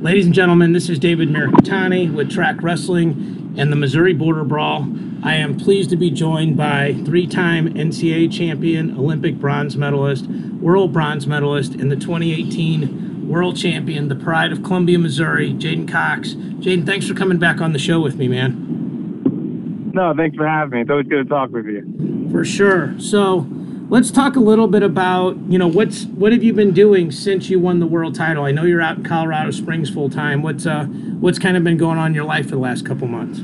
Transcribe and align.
Ladies 0.00 0.24
and 0.24 0.34
gentlemen, 0.34 0.72
this 0.72 0.88
is 0.88 0.98
David 0.98 1.28
Mirikitani 1.28 2.10
with 2.10 2.30
Track 2.30 2.62
Wrestling 2.62 3.54
and 3.58 3.70
the 3.70 3.76
Missouri 3.76 4.14
Border 4.14 4.44
Brawl. 4.44 4.90
I 5.22 5.34
am 5.34 5.58
pleased 5.58 5.90
to 5.90 5.96
be 5.96 6.10
joined 6.10 6.56
by 6.56 6.94
three 7.04 7.26
time 7.26 7.74
NCAA 7.74 8.32
champion, 8.32 8.96
Olympic 8.96 9.38
bronze 9.38 9.76
medalist, 9.76 10.24
world 10.26 10.94
bronze 10.94 11.26
medalist, 11.26 11.74
and 11.74 11.92
the 11.92 11.96
2018 11.96 13.28
world 13.28 13.58
champion, 13.58 14.08
the 14.08 14.14
pride 14.14 14.52
of 14.52 14.62
Columbia, 14.62 14.98
Missouri, 14.98 15.52
J'den 15.52 15.86
Cox. 15.86 16.32
J'den, 16.32 16.86
thanks 16.86 17.06
for 17.06 17.12
coming 17.12 17.36
back 17.36 17.60
on 17.60 17.74
the 17.74 17.78
show 17.78 18.00
with 18.00 18.16
me, 18.16 18.26
man. 18.26 19.90
No, 19.92 20.14
thanks 20.16 20.34
for 20.34 20.48
having 20.48 20.76
me. 20.76 20.80
It's 20.80 20.90
always 20.90 21.08
good 21.08 21.24
to 21.24 21.28
talk 21.28 21.50
with 21.50 21.66
you. 21.66 22.28
For 22.32 22.42
sure. 22.42 22.98
So, 22.98 23.46
let's 23.90 24.12
talk 24.12 24.36
a 24.36 24.40
little 24.40 24.68
bit 24.68 24.84
about 24.84 25.36
you 25.48 25.58
know 25.58 25.66
what's 25.66 26.04
what 26.04 26.30
have 26.32 26.44
you 26.44 26.52
been 26.52 26.72
doing 26.72 27.10
since 27.10 27.50
you 27.50 27.58
won 27.58 27.80
the 27.80 27.86
world 27.86 28.14
title? 28.14 28.44
I 28.44 28.52
know 28.52 28.62
you're 28.62 28.80
out 28.80 28.98
in 28.98 29.04
colorado 29.04 29.50
springs 29.50 29.90
full 29.90 30.08
time. 30.08 30.42
What's 30.42 30.64
uh 30.64 30.84
what's 30.84 31.40
kind 31.40 31.56
of 31.56 31.64
been 31.64 31.76
going 31.76 31.98
on 31.98 32.06
in 32.06 32.14
your 32.14 32.24
life 32.24 32.44
for 32.44 32.52
the 32.52 32.62
last 32.62 32.86
couple 32.86 33.08
months? 33.08 33.40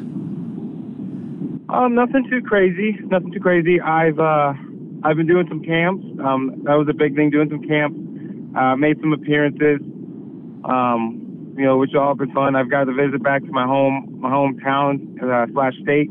Um 1.68 1.96
nothing 1.96 2.30
too 2.30 2.42
crazy 2.42 2.96
nothing 3.06 3.32
too 3.32 3.40
crazy. 3.40 3.80
I've 3.80 4.20
uh 4.20 4.54
i've 5.02 5.16
been 5.16 5.26
doing 5.26 5.48
some 5.48 5.64
camps. 5.64 6.06
Um 6.24 6.62
that 6.64 6.74
was 6.74 6.86
a 6.88 6.94
big 6.94 7.16
thing 7.16 7.30
doing 7.30 7.50
some 7.50 7.66
camps. 7.66 7.98
Uh 8.56 8.76
made 8.76 9.00
some 9.00 9.12
appearances. 9.12 9.80
Um 10.64 11.54
you 11.58 11.64
know 11.64 11.76
which 11.76 11.94
all 11.96 12.14
been 12.14 12.32
fun. 12.32 12.54
I've 12.54 12.70
got 12.70 12.84
to 12.84 12.94
visit 12.94 13.20
back 13.20 13.42
to 13.42 13.50
my 13.50 13.66
home 13.66 14.20
my 14.20 14.30
hometown 14.30 15.20
uh, 15.20 15.52
slash 15.52 15.74
state. 15.82 16.08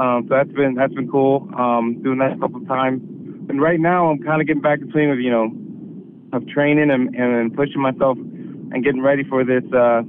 Um 0.00 0.24
so 0.26 0.36
that's 0.36 0.52
been 0.52 0.74
that's 0.74 0.94
been 0.94 1.10
cool. 1.10 1.50
Um 1.54 2.02
doing 2.02 2.16
that 2.20 2.32
a 2.32 2.38
couple 2.38 2.62
of 2.62 2.66
times 2.66 3.02
and 3.48 3.60
right 3.60 3.80
now 3.80 4.10
I'm 4.10 4.22
kind 4.22 4.40
of 4.40 4.46
getting 4.46 4.62
back 4.62 4.80
to 4.80 4.90
swing 4.90 5.10
of 5.10 5.20
you 5.20 5.30
know 5.30 5.50
of 6.32 6.46
training 6.48 6.90
and, 6.90 7.14
and 7.14 7.54
pushing 7.54 7.80
myself 7.80 8.18
and 8.18 8.84
getting 8.84 9.02
ready 9.02 9.24
for 9.24 9.44
this 9.44 9.64
uh 9.72 10.02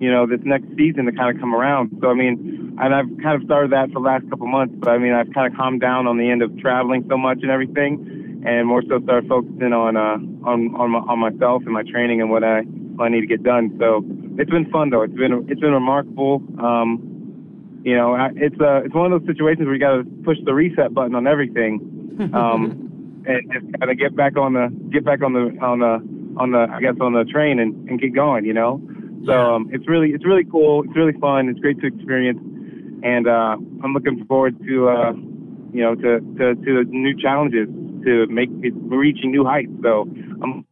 you 0.00 0.10
know 0.10 0.26
this 0.26 0.40
next 0.44 0.66
season 0.76 1.06
to 1.06 1.12
kind 1.12 1.34
of 1.34 1.40
come 1.40 1.54
around. 1.54 1.96
So 2.00 2.10
I 2.10 2.14
mean, 2.14 2.76
and 2.80 2.94
I've 2.94 3.06
kind 3.22 3.40
of 3.40 3.44
started 3.44 3.70
that 3.70 3.88
for 3.92 4.00
the 4.00 4.06
last 4.06 4.28
couple 4.30 4.46
months, 4.46 4.74
but 4.78 4.90
I 4.90 4.98
mean 4.98 5.12
I've 5.12 5.32
kind 5.32 5.46
of 5.46 5.56
calmed 5.56 5.80
down 5.80 6.06
on 6.06 6.18
the 6.18 6.28
end 6.28 6.42
of 6.42 6.56
traveling 6.58 7.06
so 7.08 7.16
much 7.16 7.38
and 7.42 7.50
everything, 7.50 8.42
and 8.44 8.66
more 8.66 8.82
so 8.88 9.00
started 9.02 9.28
focusing 9.28 9.72
on 9.72 9.96
uh 9.96 10.18
on 10.48 10.74
on, 10.74 10.90
my, 10.90 10.98
on 11.00 11.18
myself 11.18 11.62
and 11.64 11.72
my 11.72 11.84
training 11.84 12.20
and 12.20 12.30
what 12.30 12.42
I 12.42 12.62
what 12.96 13.06
I 13.06 13.08
need 13.10 13.20
to 13.20 13.26
get 13.26 13.42
done. 13.42 13.76
So 13.78 14.02
it's 14.38 14.50
been 14.50 14.68
fun 14.70 14.90
though. 14.90 15.02
It's 15.02 15.14
been 15.14 15.46
it's 15.48 15.60
been 15.60 15.72
remarkable. 15.72 16.42
Um, 16.58 17.80
you 17.84 17.96
know, 17.96 18.16
it's 18.34 18.60
uh 18.60 18.82
it's 18.82 18.94
one 18.94 19.12
of 19.12 19.20
those 19.20 19.28
situations 19.28 19.66
where 19.66 19.74
you 19.74 19.80
got 19.80 19.98
to 19.98 20.04
push 20.24 20.38
the 20.44 20.54
reset 20.54 20.94
button 20.94 21.14
on 21.14 21.28
everything 21.28 21.91
um, 22.34 23.24
and 23.26 23.52
just 23.52 23.66
kind 23.78 23.90
of 23.90 23.98
get 23.98 24.16
back 24.16 24.36
on 24.36 24.54
the 24.54 24.68
get 24.90 25.04
back 25.04 25.22
on 25.22 25.32
the 25.32 25.56
on 25.60 25.78
the 25.80 26.40
on 26.40 26.50
the 26.52 26.66
I 26.70 26.80
guess 26.80 26.94
on 27.00 27.12
the 27.12 27.24
train 27.24 27.58
and, 27.58 27.88
and 27.88 28.00
get 28.00 28.14
going, 28.14 28.44
you 28.44 28.52
know. 28.52 28.80
So 29.26 29.32
um, 29.32 29.70
it's 29.72 29.86
really 29.88 30.10
it's 30.10 30.24
really 30.24 30.44
cool. 30.44 30.82
It's 30.82 30.96
really 30.96 31.18
fun. 31.20 31.48
It's 31.48 31.60
great 31.60 31.80
to 31.80 31.86
experience, 31.86 32.40
and 33.02 33.28
uh, 33.28 33.56
I'm 33.82 33.92
looking 33.92 34.24
forward 34.26 34.58
to 34.64 34.88
uh, 34.88 35.12
you 35.72 35.82
know 35.82 35.94
to, 35.94 36.20
to 36.20 36.54
to 36.54 36.84
new 36.84 37.16
challenges 37.20 37.68
to 38.04 38.26
make 38.26 38.50
it 38.62 38.74
reaching 38.74 39.30
new 39.30 39.44
heights. 39.44 39.72
So 39.82 40.08
I'm. 40.42 40.66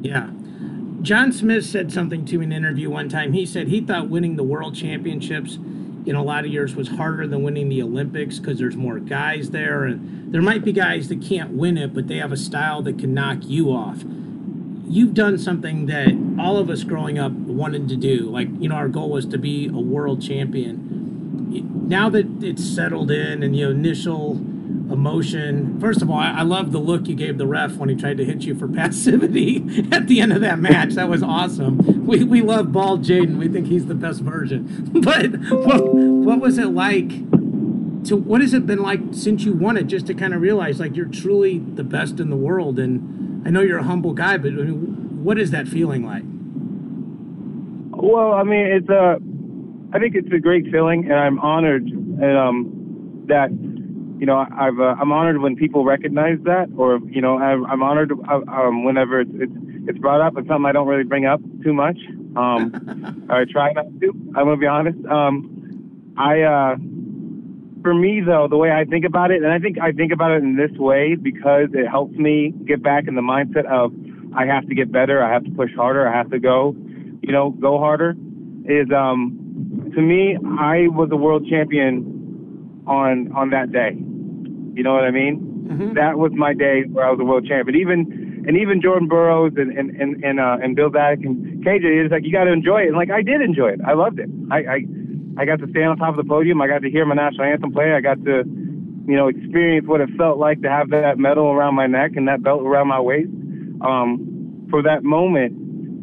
Yeah. 0.00 0.30
John 1.02 1.30
Smith 1.30 1.64
said 1.64 1.92
something 1.92 2.24
to 2.24 2.40
an 2.40 2.50
interview 2.50 2.90
one 2.90 3.08
time. 3.08 3.32
He 3.32 3.44
said 3.44 3.68
he 3.68 3.80
thought 3.80 4.08
winning 4.08 4.36
the 4.36 4.42
world 4.42 4.74
championships 4.74 5.58
in 6.06 6.14
a 6.14 6.22
lot 6.22 6.44
of 6.44 6.52
years 6.52 6.76
was 6.76 6.88
harder 6.88 7.26
than 7.26 7.42
winning 7.42 7.68
the 7.68 7.82
Olympics 7.82 8.38
because 8.38 8.58
there's 8.58 8.76
more 8.76 8.98
guys 9.00 9.50
there. 9.50 9.84
And 9.84 10.32
there 10.32 10.40
might 10.40 10.64
be 10.64 10.72
guys 10.72 11.08
that 11.08 11.20
can't 11.20 11.50
win 11.50 11.76
it, 11.76 11.92
but 11.92 12.06
they 12.06 12.18
have 12.18 12.32
a 12.32 12.36
style 12.36 12.80
that 12.82 12.98
can 12.98 13.12
knock 13.12 13.38
you 13.42 13.70
off. 13.70 14.04
You've 14.88 15.14
done 15.14 15.36
something 15.36 15.86
that 15.86 16.16
all 16.38 16.58
of 16.58 16.70
us 16.70 16.84
growing 16.84 17.18
up 17.18 17.32
wanted 17.32 17.88
to 17.88 17.96
do. 17.96 18.30
Like, 18.30 18.48
you 18.60 18.68
know, 18.68 18.76
our 18.76 18.88
goal 18.88 19.10
was 19.10 19.26
to 19.26 19.38
be 19.38 19.66
a 19.66 19.80
world 19.80 20.22
champion. 20.22 21.88
Now 21.88 22.08
that 22.10 22.42
it's 22.42 22.64
settled 22.64 23.10
in 23.10 23.42
and, 23.42 23.52
the 23.54 23.62
initial 23.62 24.40
emotion. 24.90 25.80
First 25.80 26.02
of 26.02 26.10
all, 26.10 26.18
I, 26.18 26.38
I 26.38 26.42
love 26.42 26.72
the 26.72 26.78
look 26.78 27.08
you 27.08 27.14
gave 27.14 27.38
the 27.38 27.46
ref 27.46 27.76
when 27.76 27.88
he 27.88 27.94
tried 27.94 28.16
to 28.18 28.24
hit 28.24 28.42
you 28.44 28.54
for 28.54 28.68
passivity 28.82 29.88
at 29.92 30.06
the 30.06 30.20
end 30.20 30.32
of 30.32 30.40
that 30.40 30.58
match. 30.58 30.94
That 30.94 31.08
was 31.08 31.22
awesome. 31.22 32.06
We, 32.06 32.24
we 32.24 32.42
love 32.42 32.72
Bald 32.72 33.02
J'den. 33.02 33.38
We 33.38 33.48
think 33.48 33.66
he's 33.66 33.86
the 33.86 33.94
best 33.94 34.20
version. 34.20 34.90
But 35.06 35.36
what, 35.50 35.94
what 35.94 36.40
was 36.40 36.58
it 36.58 36.68
like? 36.68 37.08
To, 38.06 38.16
what 38.16 38.40
has 38.40 38.54
it 38.54 38.66
been 38.66 38.80
like 38.80 39.00
since 39.12 39.44
you 39.44 39.52
won 39.52 39.76
it 39.76 39.84
just 39.84 40.06
to 40.06 40.14
kind 40.14 40.34
of 40.34 40.40
realize 40.40 40.80
like 40.80 40.96
you're 40.96 41.06
truly 41.06 41.58
the 41.58 41.84
best 41.84 42.18
in 42.18 42.30
the 42.30 42.36
world? 42.36 42.78
And 42.78 43.46
I 43.46 43.50
know 43.50 43.60
you're 43.60 43.78
a 43.78 43.84
humble 43.84 44.14
guy, 44.14 44.36
but 44.36 44.48
I 44.48 44.56
mean, 44.56 45.24
what 45.24 45.38
is 45.38 45.50
that 45.52 45.68
feeling 45.68 46.04
like? 46.04 46.22
Well, 48.02 48.32
I 48.32 48.42
mean, 48.42 48.66
it's 48.66 48.88
a, 48.88 49.18
I 49.92 49.98
think 49.98 50.14
it's 50.14 50.32
a 50.32 50.38
great 50.38 50.70
feeling, 50.70 51.04
and 51.04 51.14
I'm 51.14 51.38
honored 51.38 51.84
and, 51.84 52.36
um, 52.36 53.24
that 53.28 53.50
you 54.18 54.26
know, 54.26 54.38
I've 54.38 54.78
uh, 54.78 54.96
I'm 55.00 55.12
honored 55.12 55.40
when 55.40 55.56
people 55.56 55.84
recognize 55.84 56.38
that, 56.44 56.68
or 56.76 56.98
you 57.08 57.20
know, 57.20 57.38
I'm, 57.38 57.66
I'm 57.66 57.82
honored 57.82 58.12
uh, 58.12 58.40
um, 58.48 58.84
whenever 58.84 59.20
it's, 59.20 59.30
it's 59.34 59.52
it's 59.88 59.98
brought 59.98 60.20
up. 60.20 60.34
It's 60.36 60.48
something 60.48 60.64
I 60.64 60.72
don't 60.72 60.88
really 60.88 61.04
bring 61.04 61.26
up 61.26 61.40
too 61.62 61.72
much. 61.72 61.98
Um, 62.36 63.26
I 63.30 63.44
try 63.44 63.72
not 63.72 63.86
to. 64.00 64.08
I'm 64.36 64.44
gonna 64.46 64.56
be 64.56 64.66
honest. 64.66 65.04
Um, 65.06 66.14
I 66.16 66.42
uh, 66.42 66.76
for 67.82 67.94
me 67.94 68.20
though, 68.24 68.48
the 68.48 68.56
way 68.56 68.72
I 68.72 68.84
think 68.84 69.04
about 69.04 69.30
it, 69.30 69.42
and 69.42 69.52
I 69.52 69.58
think 69.58 69.78
I 69.78 69.92
think 69.92 70.12
about 70.12 70.32
it 70.32 70.42
in 70.42 70.56
this 70.56 70.72
way 70.78 71.14
because 71.14 71.68
it 71.72 71.86
helps 71.86 72.16
me 72.16 72.52
get 72.66 72.82
back 72.82 73.06
in 73.06 73.14
the 73.14 73.22
mindset 73.22 73.66
of 73.66 73.92
I 74.34 74.46
have 74.46 74.66
to 74.68 74.74
get 74.74 74.90
better. 74.90 75.22
I 75.22 75.32
have 75.32 75.44
to 75.44 75.50
push 75.50 75.70
harder. 75.74 76.08
I 76.08 76.16
have 76.16 76.30
to 76.30 76.38
go, 76.38 76.74
you 77.22 77.32
know, 77.32 77.50
go 77.50 77.78
harder. 77.78 78.14
Is 78.64 78.88
um, 78.94 79.92
to 79.94 80.00
me, 80.00 80.36
I 80.58 80.88
was 80.88 81.10
a 81.12 81.16
world 81.16 81.46
champion 81.48 82.82
on 82.86 83.32
on 83.32 83.50
that 83.50 83.72
day. 83.72 83.96
You 84.76 84.82
know 84.82 84.92
what 84.92 85.04
I 85.04 85.10
mean? 85.10 85.40
Mm-hmm. 85.68 85.94
That 85.94 86.18
was 86.18 86.32
my 86.36 86.52
day 86.52 86.84
where 86.84 87.06
I 87.06 87.10
was 87.10 87.18
a 87.18 87.24
world 87.24 87.46
champion. 87.48 87.80
Even 87.80 88.44
and 88.46 88.56
even 88.56 88.82
Jordan 88.82 89.08
Burroughs 89.08 89.54
and 89.56 89.72
and 89.72 89.90
and 89.96 90.22
and, 90.22 90.38
uh, 90.38 90.58
and 90.62 90.76
Bill 90.76 90.90
Zadick 90.90 91.24
and 91.24 91.64
KJ 91.64 92.06
is 92.06 92.10
like 92.12 92.24
you 92.24 92.30
got 92.30 92.44
to 92.44 92.52
enjoy 92.52 92.82
it. 92.82 92.88
And 92.88 92.96
like 92.96 93.10
I 93.10 93.22
did 93.22 93.40
enjoy 93.40 93.72
it. 93.72 93.80
I 93.84 93.94
loved 93.94 94.20
it. 94.20 94.28
I, 94.50 94.58
I 94.58 94.78
I 95.38 95.44
got 95.44 95.58
to 95.60 95.68
stand 95.70 95.88
on 95.88 95.96
top 95.96 96.16
of 96.16 96.22
the 96.22 96.28
podium. 96.28 96.60
I 96.60 96.68
got 96.68 96.82
to 96.82 96.90
hear 96.90 97.06
my 97.06 97.14
national 97.14 97.44
anthem 97.44 97.72
play. 97.72 97.94
I 97.96 98.00
got 98.00 98.22
to 98.24 98.44
you 98.44 99.16
know 99.16 99.28
experience 99.28 99.88
what 99.88 100.02
it 100.02 100.10
felt 100.18 100.36
like 100.36 100.60
to 100.60 100.68
have 100.68 100.90
that 100.90 101.18
medal 101.18 101.46
around 101.46 101.74
my 101.74 101.86
neck 101.86 102.12
and 102.16 102.28
that 102.28 102.42
belt 102.42 102.60
around 102.60 102.88
my 102.88 103.00
waist. 103.00 103.32
Um, 103.80 104.68
for 104.68 104.82
that 104.82 105.04
moment, 105.04 105.52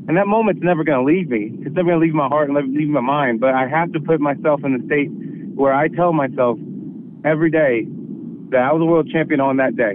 and 0.07 0.17
that 0.17 0.27
moment's 0.27 0.61
never 0.63 0.83
going 0.83 1.05
to 1.05 1.05
leave 1.05 1.29
me. 1.29 1.51
It's 1.61 1.75
never 1.75 1.89
going 1.89 1.99
to 1.99 2.05
leave 2.05 2.13
my 2.13 2.27
heart 2.27 2.49
and 2.49 2.73
leave 2.73 2.89
my 2.89 3.01
mind. 3.01 3.39
But 3.39 3.53
I 3.53 3.67
have 3.67 3.93
to 3.93 3.99
put 3.99 4.19
myself 4.19 4.63
in 4.63 4.77
the 4.77 4.85
state 4.85 5.09
where 5.55 5.73
I 5.73 5.87
tell 5.89 6.11
myself 6.11 6.57
every 7.23 7.51
day 7.51 7.85
that 8.53 8.61
I 8.61 8.71
was 8.71 8.81
a 8.81 8.85
world 8.85 9.09
champion 9.09 9.41
on 9.41 9.57
that 9.57 9.75
day. 9.75 9.93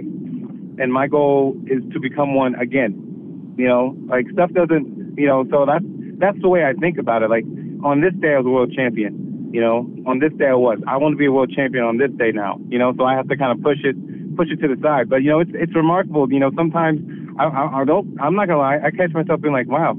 And 0.81 0.93
my 0.93 1.07
goal 1.07 1.55
is 1.65 1.81
to 1.91 1.99
become 1.99 2.35
one 2.35 2.55
again. 2.55 3.55
You 3.57 3.67
know, 3.67 3.97
like 4.07 4.29
stuff 4.31 4.51
doesn't, 4.51 5.15
you 5.17 5.27
know, 5.27 5.45
so 5.49 5.65
that's, 5.65 5.83
that's 6.19 6.39
the 6.41 6.47
way 6.47 6.63
I 6.63 6.73
think 6.73 6.97
about 6.97 7.23
it. 7.23 7.29
Like 7.29 7.43
on 7.83 8.01
this 8.01 8.13
day, 8.19 8.35
I 8.35 8.37
was 8.37 8.45
a 8.45 8.49
world 8.49 8.71
champion. 8.71 9.49
You 9.51 9.61
know, 9.61 9.89
on 10.05 10.19
this 10.19 10.31
day 10.33 10.47
I 10.47 10.53
was. 10.53 10.77
I 10.87 10.97
want 10.97 11.13
to 11.13 11.17
be 11.17 11.25
a 11.25 11.31
world 11.31 11.51
champion 11.55 11.83
on 11.83 11.97
this 11.97 12.11
day 12.11 12.31
now. 12.31 12.59
You 12.69 12.77
know, 12.77 12.93
so 12.95 13.03
I 13.03 13.15
have 13.15 13.27
to 13.29 13.37
kind 13.37 13.51
of 13.51 13.63
push 13.63 13.79
it, 13.83 13.95
push 14.37 14.47
it 14.51 14.61
to 14.61 14.67
the 14.67 14.79
side. 14.81 15.09
But 15.09 15.23
you 15.23 15.29
know, 15.29 15.39
it's 15.39 15.51
it's 15.55 15.73
remarkable. 15.73 16.31
You 16.31 16.39
know, 16.39 16.51
sometimes 16.55 17.01
I, 17.39 17.45
I, 17.45 17.81
I 17.81 17.85
don't. 17.85 18.15
I'm 18.21 18.35
not 18.35 18.47
gonna 18.47 18.59
lie. 18.59 18.77
I 18.77 18.91
catch 18.91 19.11
myself 19.11 19.41
being 19.41 19.53
like, 19.53 19.67
wow, 19.67 19.97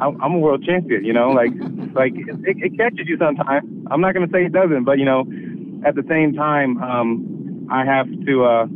I'm 0.00 0.32
a 0.34 0.38
world 0.38 0.64
champion. 0.64 1.04
You 1.04 1.12
know, 1.12 1.28
like 1.28 1.52
like 1.92 2.14
it, 2.16 2.56
it 2.56 2.78
catches 2.78 3.06
you 3.06 3.18
sometimes. 3.18 3.68
I'm 3.90 4.00
not 4.00 4.14
gonna 4.14 4.32
say 4.32 4.46
it 4.46 4.52
doesn't, 4.52 4.84
but 4.84 4.98
you 4.98 5.04
know, 5.04 5.28
at 5.84 5.94
the 5.94 6.04
same 6.08 6.32
time, 6.32 6.82
um, 6.82 7.33
I 7.70 7.84
have 7.84 8.06
to 8.26 8.44
uh, 8.44 8.66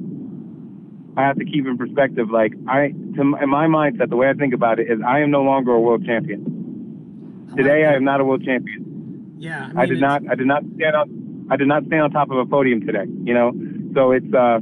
I 1.17 1.23
have 1.27 1.37
to 1.39 1.45
keep 1.45 1.67
in 1.67 1.77
perspective. 1.77 2.31
Like 2.31 2.55
I, 2.69 2.89
to, 3.17 3.21
in 3.21 3.49
my 3.49 3.67
mindset, 3.67 4.09
the 4.09 4.17
way 4.17 4.29
I 4.29 4.35
think 4.35 4.55
about 4.55 4.79
it 4.79 4.91
is, 4.91 5.01
I 5.07 5.21
am 5.21 5.31
no 5.31 5.43
longer 5.43 5.73
a 5.73 5.81
world 5.81 6.05
champion. 6.07 7.49
Today, 7.57 7.87
I 7.87 7.95
am 7.95 8.05
not 8.05 8.21
a 8.21 8.25
world 8.25 8.45
champion. 8.45 9.35
Yeah, 9.39 9.65
I, 9.65 9.67
mean, 9.69 9.79
I 9.79 9.87
did 9.87 10.01
not. 10.01 10.23
I 10.31 10.35
did 10.35 10.47
not 10.47 10.63
stand 10.77 10.97
on. 10.97 11.47
I 11.51 11.57
did 11.57 11.67
not 11.67 11.85
stand 11.87 12.03
on 12.03 12.11
top 12.11 12.31
of 12.31 12.39
a 12.39 12.47
podium 12.47 12.87
today. 12.87 13.05
You 13.25 13.35
know, 13.35 13.53
so 13.95 14.13
it's 14.13 14.33
uh, 14.33 14.61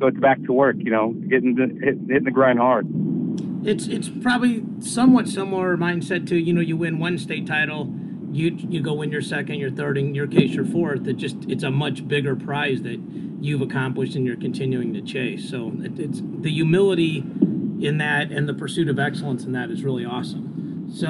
so 0.00 0.06
it's 0.06 0.18
back 0.18 0.42
to 0.44 0.52
work. 0.52 0.76
You 0.78 0.90
know, 0.90 1.12
getting 1.12 1.54
the, 1.54 1.66
hit, 1.84 1.98
hitting 2.08 2.24
the 2.24 2.30
grind 2.30 2.58
hard. 2.58 2.86
It's 3.64 3.86
it's 3.86 4.08
probably 4.08 4.64
somewhat 4.80 5.28
similar 5.28 5.76
mindset 5.76 6.26
to 6.28 6.36
you 6.36 6.52
know 6.52 6.60
you 6.60 6.76
win 6.76 6.98
one 6.98 7.18
state 7.18 7.46
title 7.46 7.92
you 8.32 8.56
you 8.56 8.80
go 8.82 9.02
in 9.02 9.12
your 9.12 9.22
second, 9.22 9.56
your 9.56 9.70
third, 9.70 9.98
in 9.98 10.14
your 10.14 10.26
case 10.26 10.52
your 10.52 10.64
fourth. 10.64 11.06
It 11.06 11.14
just 11.14 11.36
it's 11.48 11.62
a 11.62 11.70
much 11.70 12.06
bigger 12.08 12.34
prize 12.34 12.82
that 12.82 13.00
you've 13.40 13.60
accomplished 13.60 14.14
and 14.14 14.24
you're 14.26 14.36
continuing 14.36 14.94
to 14.94 15.02
chase. 15.02 15.50
So 15.50 15.72
it, 15.80 15.98
it's 15.98 16.22
the 16.22 16.50
humility 16.50 17.18
in 17.18 17.98
that 17.98 18.30
and 18.30 18.48
the 18.48 18.54
pursuit 18.54 18.88
of 18.88 18.98
excellence 18.98 19.44
in 19.44 19.52
that 19.52 19.70
is 19.70 19.84
really 19.84 20.04
awesome. 20.04 20.90
So 20.94 21.08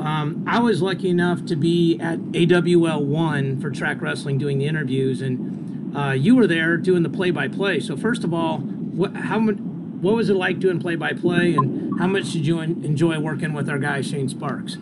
um, 0.00 0.44
I 0.48 0.60
was 0.60 0.80
lucky 0.80 1.10
enough 1.10 1.44
to 1.46 1.56
be 1.56 1.98
at 2.00 2.18
AWL 2.34 3.04
one 3.04 3.60
for 3.60 3.70
track 3.70 4.00
wrestling 4.00 4.38
doing 4.38 4.58
the 4.58 4.66
interviews, 4.66 5.20
and 5.20 5.96
uh, 5.96 6.10
you 6.12 6.34
were 6.34 6.46
there 6.46 6.76
doing 6.76 7.02
the 7.02 7.10
play 7.10 7.30
by 7.30 7.48
play. 7.48 7.78
So 7.78 7.96
first 7.96 8.24
of 8.24 8.32
all, 8.32 8.58
what 8.58 9.14
how 9.14 9.40
what 9.40 10.14
was 10.14 10.30
it 10.30 10.34
like 10.34 10.58
doing 10.58 10.80
play 10.80 10.96
by 10.96 11.12
play, 11.12 11.54
and 11.54 12.00
how 12.00 12.06
much 12.06 12.32
did 12.32 12.46
you 12.46 12.60
enjoy 12.60 13.18
working 13.20 13.52
with 13.52 13.68
our 13.68 13.78
guy 13.78 14.00
Shane 14.00 14.28
Sparks? 14.28 14.76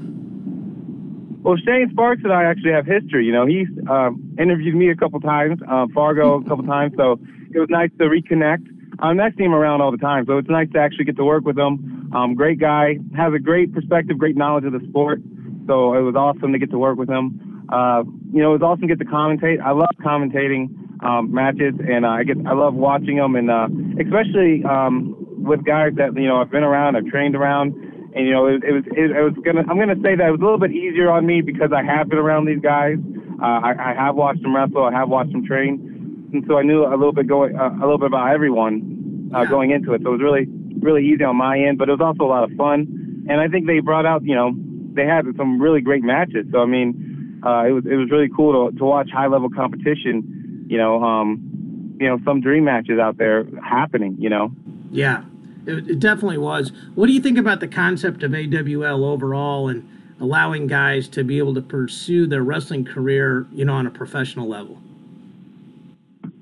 Well, 1.42 1.56
Shane 1.56 1.88
Sparks 1.90 2.22
and 2.22 2.32
I 2.32 2.44
actually 2.44 2.72
have 2.72 2.86
history. 2.86 3.24
You 3.24 3.32
know, 3.32 3.46
he's 3.46 3.68
um, 3.88 4.36
interviewed 4.38 4.74
me 4.74 4.90
a 4.90 4.96
couple 4.96 5.20
times, 5.20 5.58
uh, 5.66 5.86
Fargo 5.94 6.40
a 6.40 6.44
couple 6.44 6.64
times, 6.64 6.92
so 6.96 7.18
it 7.54 7.58
was 7.58 7.68
nice 7.70 7.90
to 7.98 8.04
reconnect. 8.04 8.66
Um, 9.00 9.18
see 9.38 9.44
him 9.44 9.54
around 9.54 9.80
all 9.80 9.90
the 9.90 9.98
time, 9.98 10.26
so 10.26 10.36
it's 10.36 10.50
nice 10.50 10.68
to 10.72 10.78
actually 10.78 11.06
get 11.06 11.16
to 11.16 11.24
work 11.24 11.44
with 11.44 11.58
him. 11.58 12.12
Um, 12.14 12.34
great 12.34 12.58
guy, 12.58 12.98
has 13.16 13.32
a 13.32 13.38
great 13.38 13.72
perspective, 13.72 14.18
great 14.18 14.36
knowledge 14.36 14.64
of 14.64 14.72
the 14.72 14.86
sport. 14.90 15.22
So 15.66 15.94
it 15.94 16.02
was 16.02 16.14
awesome 16.14 16.52
to 16.52 16.58
get 16.58 16.70
to 16.72 16.78
work 16.78 16.98
with 16.98 17.08
him. 17.08 17.66
Uh, 17.70 18.02
you 18.32 18.42
know, 18.42 18.50
it 18.50 18.60
was 18.60 18.62
awesome 18.62 18.88
to 18.88 18.94
get 18.94 18.98
to 18.98 19.10
commentate. 19.10 19.62
I 19.62 19.70
love 19.70 19.94
commentating 20.04 20.68
um, 21.02 21.32
matches, 21.32 21.74
and 21.78 22.04
uh, 22.04 22.08
I 22.08 22.24
get 22.24 22.36
I 22.46 22.52
love 22.52 22.74
watching 22.74 23.16
them, 23.16 23.36
and 23.36 23.50
uh, 23.50 23.68
especially 23.98 24.62
um, 24.64 25.16
with 25.42 25.64
guys 25.64 25.92
that 25.96 26.14
you 26.16 26.28
know 26.28 26.40
I've 26.40 26.50
been 26.50 26.64
around, 26.64 26.96
I've 26.96 27.06
trained 27.06 27.34
around, 27.34 27.72
and 28.14 28.26
you 28.26 28.32
know 28.32 28.46
it, 28.46 28.62
it 28.64 28.72
was 28.72 28.84
it, 28.86 29.10
it 29.10 29.22
was 29.22 29.34
gonna 29.44 29.62
I'm 29.68 29.78
gonna 29.78 30.00
say 30.02 30.16
that 30.16 30.26
it 30.26 30.30
was 30.30 30.40
a 30.40 30.44
little 30.44 30.58
bit 30.58 30.72
easier 30.72 31.10
on 31.10 31.26
me 31.26 31.40
because 31.42 31.70
I 31.72 31.82
have 31.82 32.08
been 32.08 32.18
around 32.18 32.46
these 32.46 32.60
guys. 32.60 32.96
Uh, 33.40 33.60
I, 33.64 33.92
I 33.92 33.94
have 33.94 34.16
watched 34.16 34.42
them 34.42 34.54
wrestle, 34.54 34.84
I 34.84 34.92
have 34.92 35.08
watched 35.08 35.32
them 35.32 35.46
train, 35.46 36.28
and 36.32 36.44
so 36.46 36.58
I 36.58 36.62
knew 36.62 36.84
a 36.84 36.90
little 36.96 37.12
bit 37.12 37.26
going 37.26 37.56
uh, 37.56 37.70
a 37.70 37.80
little 37.80 37.98
bit 37.98 38.08
about 38.08 38.32
everyone 38.32 39.30
uh, 39.34 39.44
going 39.44 39.70
into 39.70 39.94
it. 39.94 40.02
So 40.02 40.08
it 40.08 40.12
was 40.18 40.22
really 40.22 40.46
really 40.80 41.06
easy 41.06 41.24
on 41.24 41.36
my 41.36 41.58
end, 41.58 41.78
but 41.78 41.88
it 41.88 41.92
was 41.92 42.00
also 42.00 42.24
a 42.24 42.30
lot 42.32 42.44
of 42.44 42.56
fun. 42.56 43.26
And 43.28 43.40
I 43.40 43.48
think 43.48 43.66
they 43.66 43.80
brought 43.80 44.06
out 44.06 44.22
you 44.24 44.34
know 44.34 44.52
they 44.92 45.06
had 45.06 45.24
some 45.36 45.60
really 45.60 45.80
great 45.80 46.02
matches. 46.02 46.46
So 46.52 46.60
I 46.60 46.66
mean, 46.66 47.40
uh, 47.44 47.64
it 47.66 47.72
was 47.72 47.84
it 47.86 47.96
was 47.96 48.10
really 48.10 48.28
cool 48.34 48.70
to 48.70 48.76
to 48.76 48.84
watch 48.84 49.10
high 49.10 49.28
level 49.28 49.48
competition. 49.50 50.66
You 50.68 50.78
know, 50.78 51.02
um, 51.02 51.96
you 52.00 52.08
know 52.08 52.18
some 52.24 52.40
dream 52.40 52.64
matches 52.64 52.98
out 52.98 53.18
there 53.18 53.44
happening. 53.62 54.16
You 54.18 54.30
know. 54.30 54.52
Yeah, 54.90 55.22
it, 55.70 55.90
it 55.90 56.00
definitely 56.00 56.38
was. 56.38 56.72
What 56.94 57.06
do 57.06 57.12
you 57.12 57.20
think 57.20 57.38
about 57.38 57.60
the 57.60 57.68
concept 57.68 58.22
of 58.22 58.34
AWL 58.34 59.04
overall 59.04 59.68
and 59.68 59.88
allowing 60.20 60.66
guys 60.66 61.08
to 61.08 61.24
be 61.24 61.38
able 61.38 61.54
to 61.54 61.62
pursue 61.62 62.26
their 62.26 62.42
wrestling 62.42 62.84
career, 62.84 63.46
you 63.52 63.64
know, 63.64 63.74
on 63.74 63.86
a 63.86 63.90
professional 63.90 64.48
level? 64.48 64.78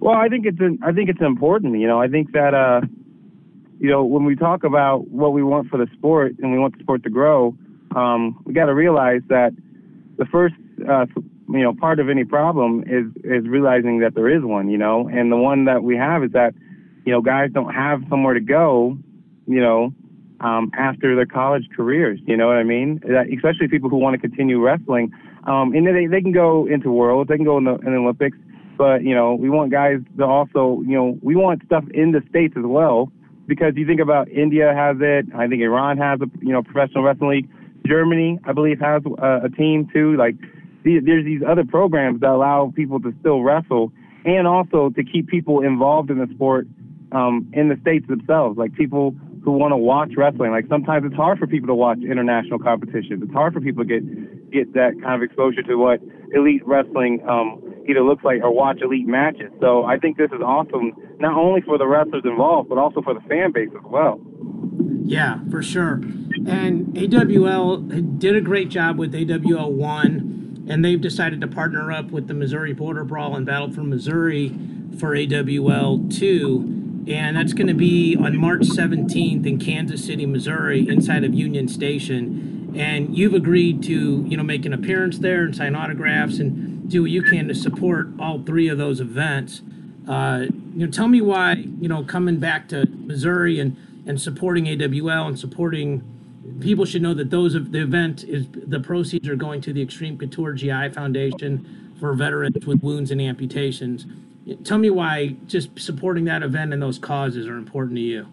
Well, 0.00 0.16
I 0.16 0.28
think 0.28 0.46
it's 0.46 0.58
I 0.82 0.92
think 0.92 1.08
it's 1.08 1.20
important. 1.20 1.78
You 1.78 1.86
know, 1.86 2.00
I 2.00 2.08
think 2.08 2.32
that 2.32 2.54
uh, 2.54 2.80
you 3.80 3.90
know 3.90 4.04
when 4.04 4.24
we 4.24 4.36
talk 4.36 4.64
about 4.64 5.08
what 5.08 5.32
we 5.32 5.42
want 5.42 5.68
for 5.68 5.76
the 5.76 5.88
sport 5.96 6.36
and 6.40 6.52
we 6.52 6.58
want 6.58 6.76
the 6.76 6.82
sport 6.82 7.02
to 7.04 7.10
grow, 7.10 7.56
um, 7.96 8.40
we 8.44 8.52
got 8.52 8.66
to 8.66 8.74
realize 8.74 9.22
that 9.28 9.52
the 10.16 10.24
first 10.26 10.54
uh, 10.88 11.06
you 11.48 11.62
know 11.62 11.74
part 11.74 11.98
of 11.98 12.08
any 12.08 12.24
problem 12.24 12.84
is 12.86 13.06
is 13.24 13.46
realizing 13.48 14.00
that 14.00 14.14
there 14.14 14.28
is 14.28 14.44
one. 14.44 14.68
You 14.68 14.78
know, 14.78 15.08
and 15.08 15.32
the 15.32 15.36
one 15.36 15.64
that 15.64 15.82
we 15.82 15.96
have 15.96 16.22
is 16.22 16.32
that 16.32 16.54
you 17.04 17.12
know 17.12 17.20
guys 17.20 17.50
don't 17.52 17.74
have 17.74 18.02
somewhere 18.08 18.34
to 18.34 18.40
go. 18.40 18.96
You 19.48 19.60
know, 19.60 19.92
um, 20.40 20.70
after 20.78 21.16
their 21.16 21.26
college 21.26 21.68
careers. 21.74 22.20
You 22.26 22.36
know 22.36 22.46
what 22.46 22.56
I 22.56 22.62
mean? 22.62 23.00
Especially 23.34 23.68
people 23.68 23.88
who 23.88 23.96
want 23.96 24.14
to 24.14 24.20
continue 24.20 24.60
wrestling. 24.60 25.12
Um, 25.44 25.72
and 25.74 25.86
they, 25.86 26.06
they 26.06 26.20
can 26.20 26.32
go 26.32 26.66
into 26.66 26.92
worlds, 26.92 27.28
they 27.28 27.36
can 27.36 27.44
go 27.44 27.58
in 27.58 27.64
the, 27.64 27.76
in 27.76 27.92
the 27.92 27.98
Olympics, 27.98 28.36
but 28.76 29.02
you 29.02 29.14
know 29.14 29.34
we 29.34 29.50
want 29.50 29.72
guys 29.72 29.98
to 30.18 30.24
also 30.24 30.82
you 30.86 30.94
know 30.94 31.18
we 31.22 31.34
want 31.34 31.64
stuff 31.64 31.84
in 31.92 32.12
the 32.12 32.22
states 32.28 32.54
as 32.56 32.64
well 32.64 33.10
because 33.46 33.72
you 33.76 33.86
think 33.86 34.00
about 34.00 34.28
India 34.28 34.72
has 34.74 34.96
it, 35.00 35.26
I 35.34 35.48
think 35.48 35.62
Iran 35.62 35.98
has 35.98 36.20
a 36.20 36.26
you 36.40 36.52
know 36.52 36.62
professional 36.62 37.02
wrestling 37.02 37.30
league. 37.30 37.48
Germany, 37.86 38.38
I 38.44 38.52
believe, 38.52 38.78
has 38.80 39.02
a, 39.18 39.46
a 39.46 39.48
team 39.48 39.88
too. 39.92 40.16
Like 40.16 40.36
these, 40.84 41.02
there's 41.04 41.24
these 41.24 41.40
other 41.46 41.64
programs 41.64 42.20
that 42.20 42.30
allow 42.30 42.72
people 42.74 43.00
to 43.00 43.14
still 43.20 43.42
wrestle 43.42 43.92
and 44.24 44.46
also 44.46 44.90
to 44.90 45.02
keep 45.02 45.28
people 45.28 45.62
involved 45.62 46.10
in 46.10 46.18
the 46.18 46.28
sport 46.34 46.66
um, 47.12 47.50
in 47.54 47.68
the 47.68 47.78
states 47.80 48.06
themselves. 48.06 48.58
Like 48.58 48.74
people 48.74 49.14
who 49.44 49.52
want 49.52 49.72
to 49.72 49.76
watch 49.76 50.10
wrestling. 50.16 50.50
Like 50.50 50.66
sometimes 50.68 51.06
it's 51.06 51.14
hard 51.14 51.38
for 51.38 51.46
people 51.46 51.68
to 51.68 51.74
watch 51.74 51.98
international 51.98 52.58
competitions. 52.58 53.22
It's 53.22 53.32
hard 53.32 53.52
for 53.52 53.60
people 53.60 53.84
to 53.84 53.88
get 53.88 54.50
get 54.50 54.72
that 54.74 54.92
kind 55.02 55.14
of 55.14 55.22
exposure 55.22 55.62
to 55.62 55.76
what 55.76 56.00
elite 56.32 56.66
wrestling 56.66 57.20
um, 57.28 57.62
either 57.88 58.02
looks 58.02 58.24
like 58.24 58.42
or 58.42 58.50
watch 58.50 58.80
elite 58.82 59.06
matches. 59.06 59.50
So 59.60 59.84
I 59.84 59.98
think 59.98 60.16
this 60.16 60.30
is 60.32 60.40
awesome, 60.42 60.92
not 61.18 61.36
only 61.36 61.60
for 61.62 61.78
the 61.78 61.86
wrestlers 61.86 62.22
involved, 62.24 62.68
but 62.68 62.78
also 62.78 63.02
for 63.02 63.14
the 63.14 63.20
fan 63.20 63.52
base 63.52 63.70
as 63.74 63.84
well. 63.84 64.20
Yeah, 65.04 65.40
for 65.50 65.62
sure. 65.62 66.00
And 66.46 66.96
AWL 66.96 67.78
did 68.18 68.36
a 68.36 68.40
great 68.40 68.68
job 68.68 68.98
with 68.98 69.14
AWL 69.14 69.72
1, 69.72 70.66
and 70.68 70.84
they've 70.84 71.00
decided 71.00 71.40
to 71.40 71.48
partner 71.48 71.90
up 71.90 72.10
with 72.10 72.28
the 72.28 72.34
Missouri 72.34 72.74
Border 72.74 73.04
Brawl 73.04 73.34
and 73.34 73.46
Battle 73.46 73.72
for 73.72 73.82
Missouri 73.82 74.54
for 74.98 75.16
AWL 75.16 76.08
2. 76.10 76.77
And 77.08 77.36
that's 77.36 77.54
going 77.54 77.68
to 77.68 77.74
be 77.74 78.16
on 78.16 78.36
March 78.36 78.62
17th 78.62 79.46
in 79.46 79.58
Kansas 79.58 80.04
City, 80.04 80.26
Missouri, 80.26 80.86
inside 80.86 81.24
of 81.24 81.32
Union 81.32 81.66
Station. 81.66 82.72
And 82.76 83.16
you've 83.16 83.32
agreed 83.32 83.82
to, 83.84 84.26
you 84.28 84.36
know, 84.36 84.42
make 84.42 84.66
an 84.66 84.74
appearance 84.74 85.18
there 85.18 85.44
and 85.44 85.56
sign 85.56 85.74
autographs 85.74 86.38
and 86.38 86.90
do 86.90 87.02
what 87.02 87.10
you 87.10 87.22
can 87.22 87.48
to 87.48 87.54
support 87.54 88.08
all 88.20 88.42
three 88.42 88.68
of 88.68 88.76
those 88.76 89.00
events. 89.00 89.62
Uh, 90.06 90.46
you 90.74 90.84
know, 90.84 90.90
tell 90.90 91.08
me 91.08 91.22
why, 91.22 91.64
you 91.80 91.88
know, 91.88 92.04
coming 92.04 92.38
back 92.38 92.68
to 92.68 92.86
Missouri 92.86 93.58
and 93.58 93.76
and 94.06 94.18
supporting 94.18 94.66
AWL 94.66 95.28
and 95.28 95.38
supporting 95.38 96.02
people 96.60 96.86
should 96.86 97.02
know 97.02 97.12
that 97.14 97.30
those 97.30 97.54
of 97.54 97.72
the 97.72 97.82
event 97.82 98.24
is 98.24 98.46
the 98.50 98.80
proceeds 98.80 99.28
are 99.28 99.36
going 99.36 99.60
to 99.60 99.72
the 99.72 99.82
Extreme 99.82 100.16
Couture 100.18 100.54
GI 100.54 100.88
Foundation 100.90 101.94
for 102.00 102.14
veterans 102.14 102.66
with 102.66 102.82
wounds 102.82 103.10
and 103.10 103.20
amputations. 103.20 104.06
Tell 104.64 104.78
me 104.78 104.90
why 104.90 105.36
just 105.46 105.78
supporting 105.78 106.24
that 106.24 106.42
event 106.42 106.72
and 106.72 106.82
those 106.82 106.98
causes 106.98 107.46
are 107.46 107.56
important 107.56 107.96
to 107.96 108.02
you. 108.02 108.26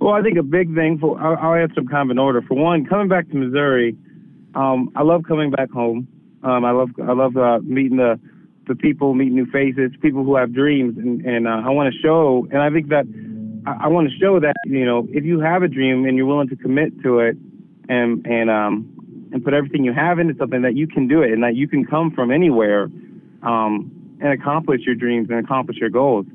Well, 0.00 0.12
I 0.12 0.22
think 0.22 0.36
a 0.36 0.42
big 0.42 0.74
thing 0.74 0.98
for 0.98 1.18
I'll, 1.18 1.36
I'll 1.36 1.54
answer 1.54 1.76
them 1.76 1.88
kind 1.88 2.10
of 2.10 2.10
in 2.10 2.18
order. 2.18 2.42
For 2.42 2.54
one, 2.54 2.84
coming 2.84 3.08
back 3.08 3.28
to 3.30 3.36
Missouri, 3.36 3.96
um, 4.54 4.90
I 4.94 5.02
love 5.02 5.22
coming 5.26 5.50
back 5.50 5.70
home. 5.70 6.06
Um, 6.42 6.64
I 6.64 6.70
love 6.70 6.90
I 7.02 7.12
love 7.12 7.36
uh, 7.36 7.60
meeting 7.62 7.96
the 7.96 8.20
the 8.68 8.74
people, 8.74 9.14
meeting 9.14 9.34
new 9.34 9.46
faces, 9.46 9.92
people 10.02 10.24
who 10.24 10.36
have 10.36 10.52
dreams, 10.52 10.98
and, 10.98 11.24
and 11.24 11.46
uh, 11.46 11.62
I 11.64 11.70
want 11.70 11.92
to 11.92 12.00
show. 12.00 12.46
And 12.50 12.60
I 12.60 12.70
think 12.70 12.88
that 12.88 13.06
I, 13.66 13.84
I 13.84 13.88
want 13.88 14.10
to 14.10 14.16
show 14.18 14.38
that 14.40 14.54
you 14.66 14.84
know 14.84 15.06
if 15.10 15.24
you 15.24 15.40
have 15.40 15.62
a 15.62 15.68
dream 15.68 16.04
and 16.04 16.16
you're 16.16 16.26
willing 16.26 16.48
to 16.48 16.56
commit 16.56 17.02
to 17.02 17.20
it 17.20 17.36
and 17.88 18.26
and 18.26 18.50
um 18.50 19.28
and 19.32 19.42
put 19.42 19.54
everything 19.54 19.84
you 19.84 19.92
have 19.92 20.18
into 20.18 20.34
something 20.38 20.62
that 20.62 20.76
you 20.76 20.86
can 20.86 21.08
do 21.08 21.22
it 21.22 21.32
and 21.32 21.42
that 21.42 21.54
you 21.54 21.66
can 21.66 21.84
come 21.84 22.10
from 22.10 22.30
anywhere 22.30 22.90
um 23.42 23.95
and 24.20 24.32
accomplish 24.32 24.82
your 24.84 24.94
dreams 24.94 25.28
and 25.30 25.38
accomplish 25.38 25.76
your 25.78 25.90
goals. 25.90 26.26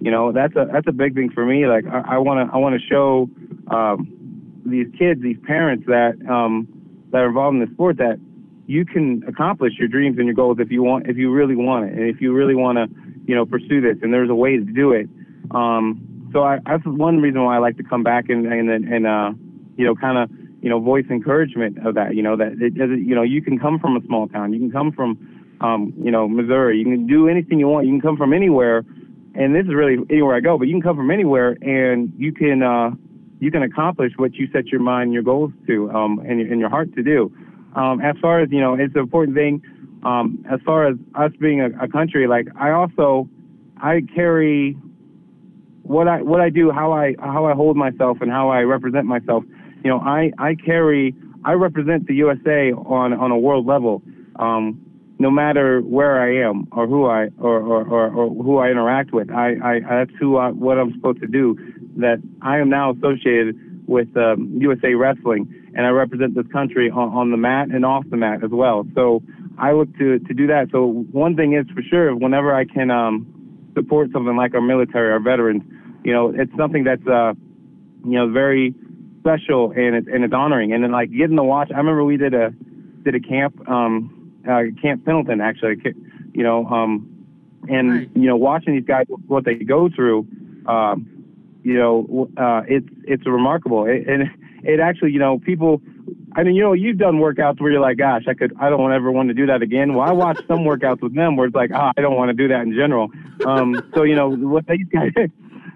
You 0.00 0.10
know 0.10 0.32
that's 0.32 0.54
a 0.56 0.66
that's 0.72 0.86
a 0.86 0.92
big 0.92 1.14
thing 1.14 1.30
for 1.30 1.44
me. 1.44 1.66
Like 1.66 1.84
I 1.86 2.18
want 2.18 2.48
to 2.48 2.54
I 2.54 2.58
want 2.58 2.80
to 2.80 2.86
show 2.86 3.28
um, 3.74 4.60
these 4.64 4.86
kids, 4.98 5.20
these 5.22 5.38
parents 5.44 5.84
that 5.86 6.14
um, 6.28 6.68
that 7.10 7.18
are 7.18 7.28
involved 7.28 7.56
in 7.56 7.60
the 7.60 7.72
sport 7.72 7.96
that 7.98 8.20
you 8.66 8.84
can 8.84 9.24
accomplish 9.26 9.72
your 9.78 9.88
dreams 9.88 10.18
and 10.18 10.26
your 10.26 10.34
goals 10.34 10.58
if 10.60 10.70
you 10.70 10.82
want 10.82 11.08
if 11.08 11.16
you 11.16 11.32
really 11.32 11.56
want 11.56 11.86
it 11.86 11.94
and 11.94 12.08
if 12.08 12.20
you 12.20 12.32
really 12.32 12.54
want 12.54 12.76
to 12.76 12.86
you 13.26 13.34
know 13.34 13.44
pursue 13.44 13.80
this 13.80 13.96
and 14.02 14.12
there's 14.12 14.30
a 14.30 14.34
way 14.34 14.56
to 14.56 14.64
do 14.64 14.92
it. 14.92 15.08
Um, 15.50 16.30
so 16.32 16.44
I, 16.44 16.58
that's 16.66 16.84
one 16.84 17.20
reason 17.20 17.42
why 17.42 17.56
I 17.56 17.58
like 17.58 17.76
to 17.78 17.82
come 17.82 18.02
back 18.02 18.28
and 18.28 18.46
and 18.46 18.70
and 18.70 19.06
uh, 19.06 19.32
you 19.78 19.84
know, 19.86 19.94
kind 19.94 20.18
of 20.18 20.30
you 20.60 20.68
know, 20.68 20.80
voice 20.80 21.06
encouragement 21.08 21.86
of 21.86 21.94
that. 21.94 22.14
You 22.14 22.22
know, 22.22 22.36
that 22.36 22.60
it, 22.60 22.74
you 22.74 23.14
know, 23.14 23.22
you 23.22 23.40
can 23.40 23.58
come 23.58 23.78
from 23.78 23.96
a 23.96 24.04
small 24.04 24.28
town, 24.28 24.52
you 24.52 24.58
can 24.58 24.70
come 24.70 24.92
from 24.92 25.16
um, 25.60 25.92
you 26.02 26.10
know, 26.10 26.28
Missouri, 26.28 26.78
you 26.78 26.84
can 26.84 27.06
do 27.06 27.28
anything 27.28 27.58
you 27.58 27.68
want, 27.68 27.86
you 27.86 27.92
can 27.92 28.00
come 28.00 28.16
from 28.16 28.32
anywhere, 28.32 28.84
and 29.34 29.54
this 29.54 29.64
is 29.64 29.74
really 29.74 29.98
anywhere 30.10 30.36
I 30.36 30.40
go, 30.40 30.58
but 30.58 30.68
you 30.68 30.74
can 30.74 30.82
come 30.82 30.96
from 30.96 31.10
anywhere 31.10 31.56
and 31.62 32.12
you 32.16 32.32
can 32.32 32.62
uh, 32.62 32.90
you 33.40 33.50
can 33.50 33.62
accomplish 33.62 34.12
what 34.16 34.34
you 34.34 34.48
set 34.52 34.66
your 34.66 34.80
mind, 34.80 35.12
your 35.12 35.22
goals 35.22 35.52
to, 35.66 35.90
um, 35.90 36.18
and, 36.20 36.40
and 36.40 36.58
your 36.58 36.68
heart 36.68 36.92
to 36.96 37.02
do. 37.02 37.32
Um, 37.76 38.00
as 38.00 38.16
far 38.20 38.40
as 38.40 38.48
you 38.50 38.60
know, 38.60 38.74
it's 38.74 38.94
an 38.94 39.00
important 39.00 39.36
thing. 39.36 39.62
Um, 40.04 40.44
as 40.50 40.60
far 40.64 40.86
as 40.86 40.96
us 41.14 41.32
being 41.40 41.60
a, 41.60 41.68
a 41.84 41.88
country, 41.88 42.26
like 42.26 42.46
I 42.58 42.70
also 42.70 43.28
I 43.76 44.02
carry 44.14 44.76
what 45.82 46.08
I 46.08 46.22
what 46.22 46.40
I 46.40 46.50
do, 46.50 46.70
how 46.70 46.92
I 46.92 47.14
how 47.20 47.46
I 47.46 47.54
hold 47.54 47.76
myself, 47.76 48.18
and 48.20 48.30
how 48.30 48.48
I 48.50 48.60
represent 48.62 49.06
myself. 49.06 49.44
You 49.84 49.90
know, 49.90 50.00
I 50.00 50.32
I 50.38 50.54
carry 50.54 51.14
I 51.44 51.52
represent 51.52 52.06
the 52.06 52.14
USA 52.14 52.72
on 52.72 53.12
on 53.12 53.30
a 53.30 53.38
world 53.38 53.66
level. 53.66 54.02
Um, 54.36 54.84
no 55.18 55.30
matter 55.30 55.80
where 55.80 56.20
I 56.20 56.48
am 56.48 56.68
or 56.72 56.86
who 56.86 57.06
I 57.06 57.28
or, 57.38 57.60
or, 57.60 57.86
or, 57.86 58.10
or 58.10 58.42
who 58.42 58.58
I 58.58 58.70
interact 58.70 59.12
with, 59.12 59.30
I, 59.30 59.54
I 59.62 59.80
that's 59.80 60.16
who 60.18 60.36
I, 60.36 60.50
what 60.50 60.78
I'm 60.78 60.92
supposed 60.94 61.20
to 61.20 61.26
do. 61.26 61.56
That 61.96 62.22
I 62.42 62.58
am 62.58 62.70
now 62.70 62.92
associated 62.92 63.88
with 63.88 64.16
um, 64.16 64.56
USA 64.60 64.94
Wrestling, 64.94 65.52
and 65.74 65.86
I 65.86 65.90
represent 65.90 66.34
this 66.34 66.46
country 66.52 66.90
on, 66.90 67.08
on 67.08 67.30
the 67.32 67.36
mat 67.36 67.68
and 67.68 67.84
off 67.84 68.04
the 68.10 68.16
mat 68.16 68.44
as 68.44 68.50
well. 68.50 68.86
So 68.94 69.22
I 69.58 69.72
look 69.72 69.92
to 69.98 70.20
to 70.20 70.34
do 70.34 70.46
that. 70.46 70.68
So 70.70 71.04
one 71.10 71.34
thing 71.34 71.54
is 71.54 71.66
for 71.74 71.82
sure, 71.82 72.14
whenever 72.14 72.54
I 72.54 72.64
can 72.64 72.90
um, 72.90 73.70
support 73.74 74.10
something 74.12 74.36
like 74.36 74.54
our 74.54 74.60
military, 74.60 75.10
our 75.10 75.20
veterans, 75.20 75.62
you 76.04 76.12
know, 76.12 76.32
it's 76.34 76.54
something 76.56 76.84
that's 76.84 77.06
uh, 77.06 77.32
you 78.04 78.12
know, 78.12 78.30
very 78.30 78.74
special 79.20 79.72
and 79.72 79.96
it's 79.96 80.06
and 80.06 80.24
it's 80.24 80.34
honoring. 80.34 80.72
And 80.72 80.82
then 80.82 80.92
like 80.92 81.10
getting 81.10 81.36
to 81.36 81.42
watch. 81.42 81.70
I 81.74 81.78
remember 81.78 82.04
we 82.04 82.16
did 82.16 82.34
a 82.34 82.50
did 83.04 83.14
a 83.14 83.20
camp, 83.20 83.68
um, 83.68 84.17
uh, 84.48 84.62
Camp 84.80 85.04
Pendleton 85.04 85.40
actually, 85.40 85.76
you 86.32 86.42
know, 86.42 86.66
um, 86.66 87.26
and 87.68 87.90
right. 87.90 88.10
you 88.14 88.26
know, 88.26 88.36
watching 88.36 88.74
these 88.74 88.84
guys 88.84 89.06
what 89.26 89.44
they 89.44 89.54
go 89.54 89.88
through. 89.88 90.26
Um, 90.66 91.18
you 91.62 91.74
know, 91.74 92.30
uh, 92.36 92.62
it's 92.66 92.88
it's 93.04 93.26
remarkable, 93.26 93.84
it, 93.84 94.06
and 94.06 94.30
it 94.62 94.80
actually, 94.80 95.12
you 95.12 95.18
know, 95.18 95.38
people. 95.38 95.82
I 96.36 96.42
mean, 96.42 96.54
you 96.54 96.62
know, 96.62 96.72
you've 96.72 96.98
done 96.98 97.16
workouts 97.16 97.60
where 97.60 97.72
you're 97.72 97.80
like, 97.80 97.96
gosh, 97.98 98.24
I 98.28 98.34
could, 98.34 98.54
I 98.60 98.70
don't 98.70 98.92
ever 98.92 99.10
want 99.10 99.28
to 99.28 99.34
do 99.34 99.46
that 99.46 99.60
again. 99.60 99.94
Well, 99.94 100.06
I 100.08 100.12
watched 100.12 100.46
some 100.46 100.60
workouts 100.60 101.02
with 101.02 101.14
them 101.14 101.36
where 101.36 101.46
it's 101.46 101.54
like, 101.54 101.70
oh, 101.74 101.90
I 101.96 102.00
don't 102.00 102.16
want 102.16 102.28
to 102.28 102.34
do 102.34 102.48
that 102.48 102.62
in 102.62 102.74
general. 102.74 103.10
Um, 103.44 103.90
so 103.94 104.04
you 104.04 104.14
know, 104.14 104.30
what 104.30 104.66
these 104.66 104.86
guys, 104.92 105.12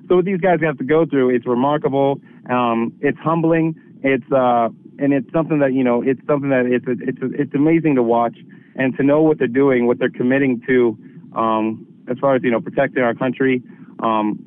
so 0.09 0.17
what 0.17 0.25
these 0.25 0.41
guys 0.41 0.61
have 0.63 0.79
to 0.79 0.85
go 0.85 1.05
through, 1.05 1.31
it's 1.31 1.47
remarkable. 1.47 2.21
Um, 2.49 2.93
it's 3.01 3.19
humbling. 3.19 3.75
It's 4.03 4.31
uh, 4.33 4.69
and 4.99 5.13
it's 5.13 5.31
something 5.33 5.59
that 5.61 5.73
you 5.73 5.85
know, 5.85 6.03
it's 6.03 6.21
something 6.27 6.51
that 6.51 6.67
it's 6.67 6.85
it's 6.89 7.19
it's 7.23 7.55
amazing 7.55 7.95
to 7.97 8.03
watch 8.03 8.37
and 8.77 8.97
to 8.97 9.03
know 9.03 9.23
what 9.23 9.39
they're 9.39 9.47
doing, 9.47 9.87
what 9.87 9.99
they're 9.99 10.11
committing 10.11 10.63
to, 10.67 10.97
um, 11.35 11.87
as 12.09 12.19
far 12.19 12.35
as 12.35 12.43
you 12.43 12.51
know, 12.51 12.61
protecting 12.61 13.03
our 13.03 13.15
country. 13.15 13.63
Um, 14.01 14.45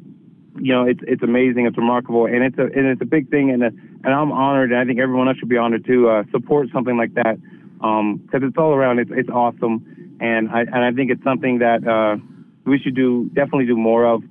you 0.58 0.74
know, 0.74 0.84
it's 0.88 1.02
it's 1.04 1.24
amazing, 1.24 1.66
it's 1.66 1.78
remarkable, 1.78 2.26
and 2.26 2.44
it's 2.44 2.58
a 2.58 2.64
and 2.64 2.88
it's 2.88 3.02
a 3.02 3.06
big 3.06 3.30
thing, 3.30 3.52
and 3.52 3.64
a, 3.64 3.68
and 3.68 4.08
I'm 4.08 4.32
honored, 4.32 4.72
and 4.72 4.80
I 4.80 4.86
think 4.86 5.00
everyone 5.00 5.28
else 5.28 5.38
should 5.38 5.50
be 5.50 5.58
honored 5.58 5.86
to 5.86 6.10
uh, 6.10 6.24
support 6.32 6.70
something 6.74 6.98
like 6.98 7.14
that, 7.16 7.38
because 7.78 7.82
um, 8.00 8.22
it's 8.32 8.58
all 8.58 8.74
around, 8.74 9.00
it's 9.00 9.12
it's 9.14 9.30
awesome, 9.30 10.18
and 10.22 10.50
I 10.50 10.62
and 10.62 10.78
I 10.78 10.92
think 10.92 11.12
it's 11.12 11.24
something 11.24 11.60
that 11.60 11.86
uh, 11.86 12.18
we 12.66 12.80
should 12.80 12.96
do 12.96 13.30
definitely 13.34 13.66
do 13.66 13.76
more 13.76 14.06
of 14.06 14.24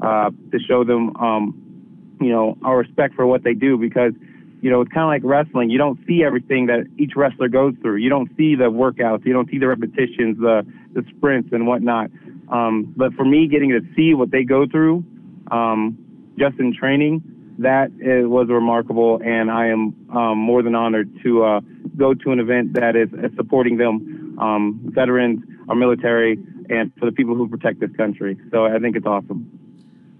uh, 0.00 0.30
to 0.52 0.58
show 0.58 0.84
them, 0.84 1.14
um, 1.16 2.16
you 2.20 2.30
know, 2.30 2.58
our 2.64 2.78
respect 2.78 3.14
for 3.14 3.26
what 3.26 3.44
they 3.44 3.54
do, 3.54 3.78
because 3.78 4.12
you 4.60 4.70
know, 4.70 4.80
it's 4.80 4.92
kind 4.92 5.04
of 5.04 5.08
like 5.08 5.22
wrestling. 5.24 5.70
You 5.70 5.78
don't 5.78 5.98
see 6.06 6.22
everything 6.24 6.66
that 6.66 6.86
each 6.98 7.12
wrestler 7.14 7.48
goes 7.48 7.74
through. 7.80 7.96
You 7.96 8.08
don't 8.08 8.28
see 8.36 8.54
the 8.54 8.64
workouts. 8.64 9.24
You 9.24 9.32
don't 9.32 9.48
see 9.50 9.58
the 9.58 9.68
repetitions, 9.68 10.38
the 10.38 10.66
the 10.94 11.04
sprints 11.16 11.50
and 11.52 11.66
whatnot. 11.66 12.10
Um, 12.50 12.92
but 12.96 13.12
for 13.14 13.24
me, 13.24 13.46
getting 13.46 13.70
to 13.70 13.80
see 13.94 14.14
what 14.14 14.30
they 14.30 14.42
go 14.42 14.66
through 14.66 15.04
um, 15.50 15.98
just 16.38 16.58
in 16.58 16.74
training, 16.74 17.22
that 17.58 17.90
is, 18.00 18.26
was 18.26 18.48
remarkable, 18.48 19.20
and 19.22 19.50
I 19.50 19.66
am 19.68 19.94
um, 20.14 20.38
more 20.38 20.62
than 20.62 20.74
honored 20.74 21.10
to 21.24 21.44
uh, 21.44 21.60
go 21.96 22.14
to 22.14 22.32
an 22.32 22.40
event 22.40 22.74
that 22.74 22.96
is, 22.96 23.08
is 23.12 23.36
supporting 23.36 23.76
them, 23.76 24.38
um, 24.40 24.80
veterans, 24.84 25.42
our 25.68 25.74
military, 25.74 26.38
and 26.70 26.92
for 26.98 27.06
the 27.06 27.12
people 27.12 27.34
who 27.34 27.48
protect 27.48 27.80
this 27.80 27.90
country. 27.96 28.38
So 28.50 28.64
I 28.64 28.78
think 28.78 28.96
it's 28.96 29.06
awesome. 29.06 29.50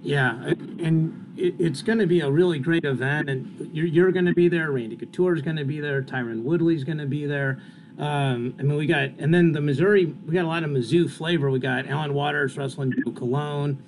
Yeah, 0.03 0.33
and 0.81 1.28
it's 1.39 1.83
going 1.83 1.99
to 1.99 2.07
be 2.07 2.21
a 2.21 2.31
really 2.31 2.59
great 2.59 2.85
event, 2.85 3.31
and 3.31 3.71
you're, 3.73 3.87
you're 3.87 4.13
going 4.13 4.27
to 4.27 4.35
be 4.35 4.49
there. 4.49 4.71
Randy 4.73 4.97
Couture 4.97 5.35
is 5.35 5.43
going 5.43 5.57
to 5.57 5.65
be 5.65 5.81
there. 5.81 6.03
Tyron 6.03 6.43
Woodley's 6.43 6.85
going 6.85 6.99
to 6.99 7.07
be 7.07 7.27
there. 7.27 7.61
Um, 7.99 8.55
I 8.59 8.63
mean, 8.63 8.77
we 8.77 8.87
got, 8.87 9.11
and 9.19 9.33
then 9.33 9.53
the 9.53 9.61
Missouri, 9.61 10.07
we 10.07 10.35
got 10.35 10.45
a 10.45 10.49
lot 10.49 10.63
of 10.63 10.71
Mizzou 10.71 11.11
flavor. 11.11 11.51
We 11.51 11.59
got 11.59 11.89
Alan 11.89 12.15
Waters 12.15 12.57
wrestling 12.57 12.93
Joe 12.93 13.13
Colon 13.13 13.83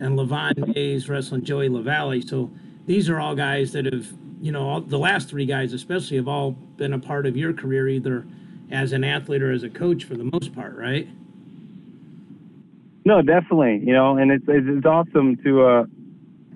and 0.00 0.18
Lavion 0.18 0.74
Mayes 0.74 1.08
wrestling 1.08 1.44
Joey 1.44 1.68
Lavallee. 1.68 2.28
So 2.28 2.50
these 2.86 3.08
are 3.08 3.20
all 3.20 3.36
guys 3.36 3.72
that 3.72 3.84
have, 3.84 4.08
you 4.40 4.50
know, 4.50 4.68
all, 4.68 4.80
the 4.80 4.98
last 4.98 5.28
three 5.28 5.46
guys 5.46 5.72
especially 5.72 6.16
have 6.16 6.26
all 6.26 6.52
been 6.52 6.92
a 6.92 6.98
part 6.98 7.24
of 7.24 7.36
your 7.36 7.52
career 7.52 7.88
either 7.88 8.26
as 8.72 8.92
an 8.92 9.04
athlete 9.04 9.42
or 9.42 9.52
as 9.52 9.62
a 9.62 9.70
coach 9.70 10.04
for 10.04 10.14
the 10.16 10.24
most 10.24 10.54
part, 10.54 10.76
right? 10.76 11.08
No, 13.04 13.22
definitely. 13.22 13.80
You 13.84 13.92
know, 13.92 14.16
and 14.16 14.32
it's, 14.32 14.44
it's 14.48 14.86
awesome 14.86 15.36
to 15.44 15.62
uh, 15.62 15.84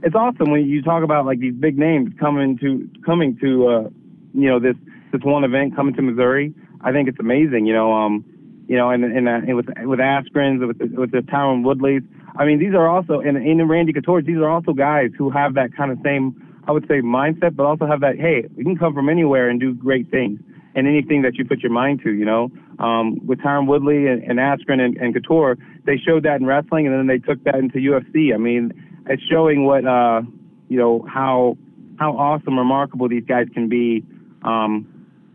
it's 0.03 0.15
awesome 0.15 0.51
when 0.51 0.67
you 0.67 0.83
talk 0.83 1.03
about 1.03 1.27
like 1.27 1.41
these 1.41 1.55
big 1.55 1.79
names 1.79 2.13
coming 2.19 2.59
to 2.59 2.89
coming 3.05 3.37
to 3.41 3.69
uh, 3.69 3.89
you 4.35 4.49
know 4.49 4.59
this 4.61 4.77
this 5.13 5.23
one 5.23 5.45
event 5.45 5.75
coming 5.75 5.95
to 5.95 6.03
Missouri. 6.03 6.55
I 6.83 6.93
think 6.93 7.09
it's 7.09 7.19
amazing. 7.19 7.67
You 7.67 7.75
know, 7.75 7.93
um, 7.93 8.25
you 8.69 8.77
know, 8.77 8.91
and 8.91 9.05
and, 9.05 9.29
uh, 9.29 9.33
and 9.33 9.57
with 9.57 9.67
with 9.85 9.99
Askrens, 9.99 10.67
with 10.67 10.79
the, 10.79 10.87
with 10.99 11.13
the 11.13 11.19
Tyron 11.19 11.63
Woodleys. 11.65 12.07
I 12.39 12.45
mean, 12.45 12.59
these 12.59 12.75
are 12.75 12.89
also 12.89 13.21
and 13.21 13.37
and 13.37 13.69
Randy 13.69 13.93
Couture. 13.93 14.23
These 14.23 14.39
are 14.39 14.49
also 14.49 14.73
guys 14.73 15.11
who 15.17 15.31
have 15.31 15.55
that 15.55 15.75
kind 15.75 15.91
of 15.91 15.99
same, 16.05 16.35
I 16.69 16.73
would 16.73 16.87
say, 16.87 17.01
mindset, 17.01 17.57
but 17.57 17.65
also 17.65 17.87
have 17.87 18.01
that. 18.01 18.17
Hey, 18.17 18.45
we 18.57 18.65
can 18.65 18.77
come 18.77 18.95
from 18.95 19.09
anywhere 19.09 19.49
and 19.49 19.59
do 19.59 19.75
great 19.75 20.11
things 20.11 20.41
and 20.75 20.87
anything 20.87 21.23
that 21.23 21.37
you 21.37 21.45
put 21.45 21.61
your 21.61 21.73
mind 21.73 22.03
to, 22.05 22.13
you 22.13 22.25
know. 22.25 22.51
Um, 22.79 23.27
with 23.27 23.39
Tyron 23.39 23.67
Woodley 23.67 24.07
and, 24.09 24.23
and 24.23 24.39
Askren 24.39 24.79
and, 24.79 24.95
and 24.99 25.15
Couture, 25.15 25.57
they 25.87 25.97
showed 25.97 26.25
that 26.25 26.39
in 26.41 26.47
wrestling, 26.47 26.87
and 26.87 26.95
then 26.95 27.07
they 27.07 27.19
took 27.19 27.43
that 27.45 27.55
into 27.55 27.79
UFC. 27.79 28.35
I 28.35 28.37
mean, 28.37 28.73
it's 29.09 29.23
showing 29.25 29.65
what, 29.65 29.85
uh, 29.87 30.23
you 30.69 30.79
know, 30.79 31.07
how 31.09 31.57
how 31.99 32.13
awesome, 32.17 32.59
remarkable 32.59 33.09
these 33.09 33.25
guys 33.25 33.47
can 33.55 33.69
be, 33.69 34.05
um, 34.43 34.87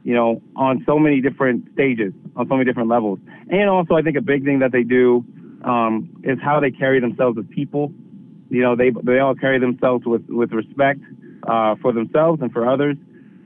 you 0.03 0.13
know, 0.13 0.41
on 0.55 0.83
so 0.85 0.99
many 0.99 1.21
different 1.21 1.67
stages, 1.73 2.13
on 2.35 2.47
so 2.47 2.55
many 2.55 2.65
different 2.65 2.89
levels. 2.89 3.19
And 3.49 3.69
also, 3.69 3.95
I 3.95 4.01
think 4.01 4.15
a 4.15 4.21
big 4.21 4.45
thing 4.45 4.59
that 4.59 4.71
they 4.71 4.83
do 4.83 5.25
um, 5.63 6.21
is 6.23 6.37
how 6.41 6.59
they 6.59 6.71
carry 6.71 6.99
themselves 6.99 7.37
as 7.37 7.45
people. 7.49 7.91
You 8.49 8.61
know, 8.61 8.75
they 8.75 8.91
they 9.03 9.19
all 9.19 9.35
carry 9.35 9.59
themselves 9.59 10.05
with 10.05 10.25
with 10.27 10.51
respect 10.51 10.99
uh, 11.47 11.75
for 11.81 11.93
themselves 11.93 12.41
and 12.41 12.51
for 12.51 12.69
others, 12.69 12.97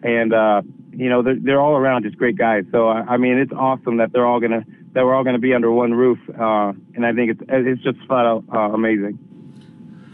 and 0.03 0.33
uh, 0.33 0.61
you 0.91 1.09
know, 1.09 1.21
they're, 1.21 1.37
they're 1.39 1.61
all 1.61 1.75
around 1.75 2.03
just 2.03 2.17
great 2.17 2.37
guys. 2.37 2.63
So 2.71 2.87
I, 2.87 3.01
I 3.01 3.17
mean, 3.17 3.37
it's 3.37 3.51
awesome 3.51 3.97
that 3.97 4.11
they're 4.13 4.25
all 4.25 4.39
gonna 4.39 4.65
that 4.93 5.03
we're 5.03 5.13
all 5.13 5.23
gonna 5.23 5.39
be 5.39 5.53
under 5.53 5.71
one 5.71 5.93
roof, 5.93 6.19
uh, 6.29 6.73
and 6.95 7.05
I 7.05 7.13
think 7.13 7.31
it's 7.31 7.41
it's 7.49 7.83
just 7.83 7.97
flat 8.07 8.25
out 8.25 8.43
uh, 8.53 8.73
amazing. 8.73 9.19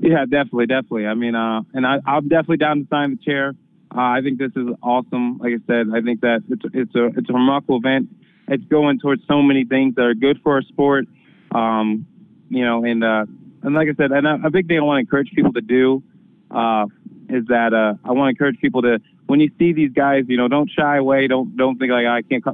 Yeah, 0.00 0.24
definitely, 0.24 0.66
definitely. 0.66 1.06
I 1.06 1.14
mean, 1.14 1.34
uh, 1.34 1.62
and 1.74 1.86
I, 1.86 1.98
I'm 2.06 2.28
definitely 2.28 2.58
down 2.58 2.82
to 2.82 2.88
sign 2.88 3.16
the 3.16 3.24
chair. 3.24 3.54
Uh, 3.92 4.00
I 4.00 4.20
think 4.22 4.38
this 4.38 4.52
is 4.54 4.68
awesome. 4.82 5.38
Like 5.38 5.52
I 5.54 5.58
said, 5.66 5.88
I 5.92 6.00
think 6.00 6.20
that 6.20 6.44
it's 6.48 6.62
it's 6.72 6.94
a 6.94 7.06
it's 7.06 7.28
a 7.28 7.32
remarkable 7.32 7.78
event 7.78 8.08
it's 8.50 8.64
going 8.64 8.98
towards 8.98 9.22
so 9.28 9.40
many 9.40 9.64
things 9.64 9.94
that 9.94 10.02
are 10.02 10.14
good 10.14 10.40
for 10.42 10.54
our 10.54 10.62
sport. 10.62 11.06
Um, 11.52 12.06
you 12.50 12.64
know, 12.64 12.84
and 12.84 13.02
uh, 13.02 13.24
and 13.62 13.74
like 13.74 13.88
I 13.88 13.94
said, 13.94 14.10
and 14.10 14.26
a, 14.26 14.46
a 14.46 14.50
big 14.50 14.66
thing 14.66 14.78
I 14.78 14.82
want 14.82 14.96
to 14.96 15.00
encourage 15.00 15.30
people 15.30 15.52
to 15.52 15.60
do 15.60 16.02
uh, 16.50 16.86
is 17.30 17.46
that 17.46 17.72
uh, 17.72 17.94
I 18.04 18.12
want 18.12 18.26
to 18.26 18.30
encourage 18.30 18.60
people 18.60 18.82
to 18.82 19.00
when 19.26 19.40
you 19.40 19.50
see 19.58 19.72
these 19.72 19.92
guys, 19.92 20.24
you 20.28 20.36
know, 20.36 20.48
don't 20.48 20.70
shy 20.70 20.96
away. 20.96 21.28
Don't 21.28 21.56
don't 21.56 21.78
think 21.78 21.92
like 21.92 22.06
I 22.06 22.22
can't 22.22 22.44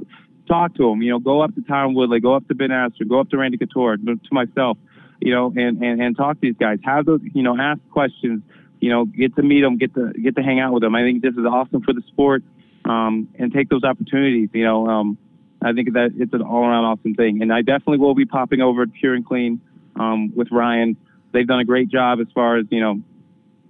talk 0.47 0.75
to 0.75 0.91
them. 0.91 1.03
You 1.03 1.11
know, 1.11 1.19
go 1.19 1.41
up 1.41 1.55
to 1.55 1.61
Tyron 1.63 1.95
Woodley, 1.95 2.21
go 2.21 2.35
up 2.35 2.47
to 2.49 2.55
Ben 2.55 2.71
Askren, 2.71 3.09
go 3.09 3.21
up 3.21 3.31
to 3.31 3.39
Randy 3.39 3.59
Couture, 3.59 3.97
to 3.97 4.19
myself. 4.31 4.79
You 5.21 5.33
know, 5.33 5.53
and, 5.57 5.83
and 5.83 6.01
and 6.03 6.17
talk 6.17 6.35
to 6.35 6.41
these 6.43 6.57
guys. 6.59 6.79
Have 6.85 7.07
those, 7.07 7.21
you 7.33 7.43
know, 7.43 7.59
ask 7.59 7.81
questions. 7.91 8.43
You 8.81 8.91
know, 8.91 9.07
get 9.07 9.35
to 9.37 9.43
meet 9.43 9.63
them, 9.63 9.79
get 9.79 9.95
to 9.95 10.13
get 10.13 10.37
to 10.37 10.43
hang 10.43 10.61
out 10.61 10.73
with 10.73 10.83
them. 10.83 10.95
I 10.95 11.03
think 11.03 11.23
this 11.23 11.35
is 11.35 11.47
awesome 11.47 11.81
for 11.83 11.95
the 11.95 12.03
sport, 12.09 12.43
um, 12.85 13.29
and 13.39 13.53
take 13.53 13.71
those 13.71 13.85
opportunities. 13.85 14.51
You 14.53 14.65
know, 14.65 14.87
um, 14.87 15.19
I 15.63 15.73
think 15.73 15.95
that 15.95 16.13
it's 16.17 16.33
an 16.33 16.43
all 16.43 16.65
around 16.65 16.85
awesome 16.85 17.15
thing. 17.15 17.43
And 17.43 17.53
I 17.53 17.63
definitely 17.63 17.99
will 17.99 18.15
be 18.15 18.27
popping 18.27 18.61
over 18.61 18.83
at 18.83 18.93
Pure 18.93 19.15
and 19.15 19.27
Clean 19.27 19.61
um, 19.97 20.33
with 20.37 20.49
Ryan. 20.51 20.97
They've 21.33 21.47
done 21.47 21.61
a 21.61 21.65
great 21.65 21.89
job 21.89 22.21
as 22.21 22.27
far 22.35 22.57
as, 22.59 22.67
you 22.71 22.81
know, 22.81 23.01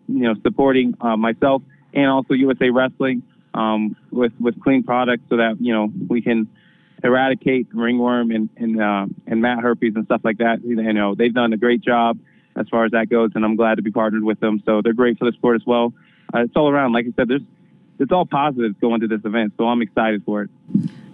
you 0.09 0.21
know, 0.21 0.35
supporting 0.43 0.97
uh, 1.01 1.17
myself 1.17 1.63
and 1.95 2.11
also 2.11 2.35
USA 2.35 2.71
Wrestling 2.71 3.23
um, 3.55 3.97
with, 4.11 4.33
with 4.41 4.61
clean 4.63 4.83
products 4.83 5.23
so 5.29 5.37
that, 5.39 5.57
you 5.61 5.73
know, 5.73 5.91
we 6.09 6.21
can 6.23 6.49
eradicate 7.03 7.69
ringworm 7.73 8.31
and, 8.31 8.49
and, 8.57 8.81
uh, 8.81 9.07
and 9.27 9.41
mat 9.41 9.59
herpes 9.61 9.95
and 9.95 10.05
stuff 10.07 10.21
like 10.25 10.39
that. 10.39 10.63
You 10.65 10.77
know, 10.77 11.15
they've 11.15 11.35
done 11.35 11.53
a 11.53 11.57
great 11.57 11.81
job 11.81 12.19
as 12.57 12.69
far 12.69 12.85
as 12.85 12.93
that 12.93 13.09
goes, 13.09 13.33
and 13.35 13.45
I'm 13.45 13.57
glad 13.57 13.77
to 13.77 13.83
be 13.83 13.91
partnered 13.91 14.25
with 14.25 14.41
them. 14.41 14.63
So 14.65 14.81
they're 14.83 14.95
great 14.95 15.19
for 15.19 15.27
the 15.27 15.33
sport 15.33 15.57
as 15.57 15.67
well. 15.67 15.93
Uh, 16.35 16.41
it's 16.41 16.57
all 16.57 16.69
around. 16.69 16.93
Like 16.93 17.07
I 17.07 17.13
said, 17.17 17.29
there's 17.29 17.43
it's 17.99 18.13
all 18.13 18.27
positive 18.27 18.79
going 18.81 19.01
to 19.01 19.09
this 19.09 19.23
event. 19.25 19.55
So 19.57 19.65
I'm 19.69 19.81
excited 19.81 20.23
for 20.25 20.43
it. 20.43 20.51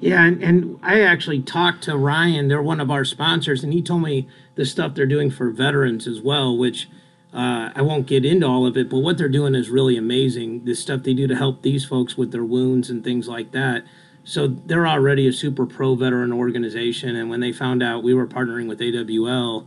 Yeah, 0.01 0.25
and, 0.25 0.43
and 0.43 0.81
I 0.83 1.03
actually 1.03 1.41
talked 1.41 1.85
to 1.85 1.97
Ryan. 1.97 2.49
They're 2.49 2.63
one 2.63 2.81
of 2.81 2.91
our 2.91 3.05
sponsors, 3.05 3.63
and 3.63 3.73
he 3.73 3.83
told 3.83 4.03
me 4.03 4.29
the 4.57 4.65
stuff 4.65 4.95
they're 4.95 5.07
doing 5.07 5.31
for 5.31 5.51
veterans 5.51 6.09
as 6.09 6.21
well, 6.21 6.57
which 6.57 6.89
uh, 7.33 7.71
I 7.75 7.81
won't 7.81 8.07
get 8.07 8.27
into 8.27 8.47
all 8.47 8.67
of 8.67 8.77
it, 8.77 8.91
but 8.91 8.99
what 8.99 9.17
they're 9.17 9.29
doing 9.29 9.55
is 9.55 9.71
really 9.71 9.97
amazing. 9.97 10.65
The 10.65 10.75
stuff 10.75 11.03
they 11.03 11.15
do 11.15 11.27
to 11.27 11.37
help 11.37 11.62
these 11.62 11.85
folks 11.85 12.17
with 12.17 12.31
their 12.31 12.45
wounds 12.45 12.91
and 12.91 13.03
things 13.03 13.27
like 13.27 13.53
that. 13.53 13.85
So 14.25 14.47
they're 14.47 14.87
already 14.87 15.27
a 15.27 15.33
super 15.33 15.67
pro 15.67 15.95
veteran 15.95 16.33
organization, 16.33 17.17
and 17.17 17.31
when 17.31 17.41
they 17.41 17.53
found 17.53 17.83
out 17.83 18.03
we 18.03 18.15
were 18.15 18.27
partnering 18.27 18.69
with 18.69 18.81
AWL, 18.81 19.67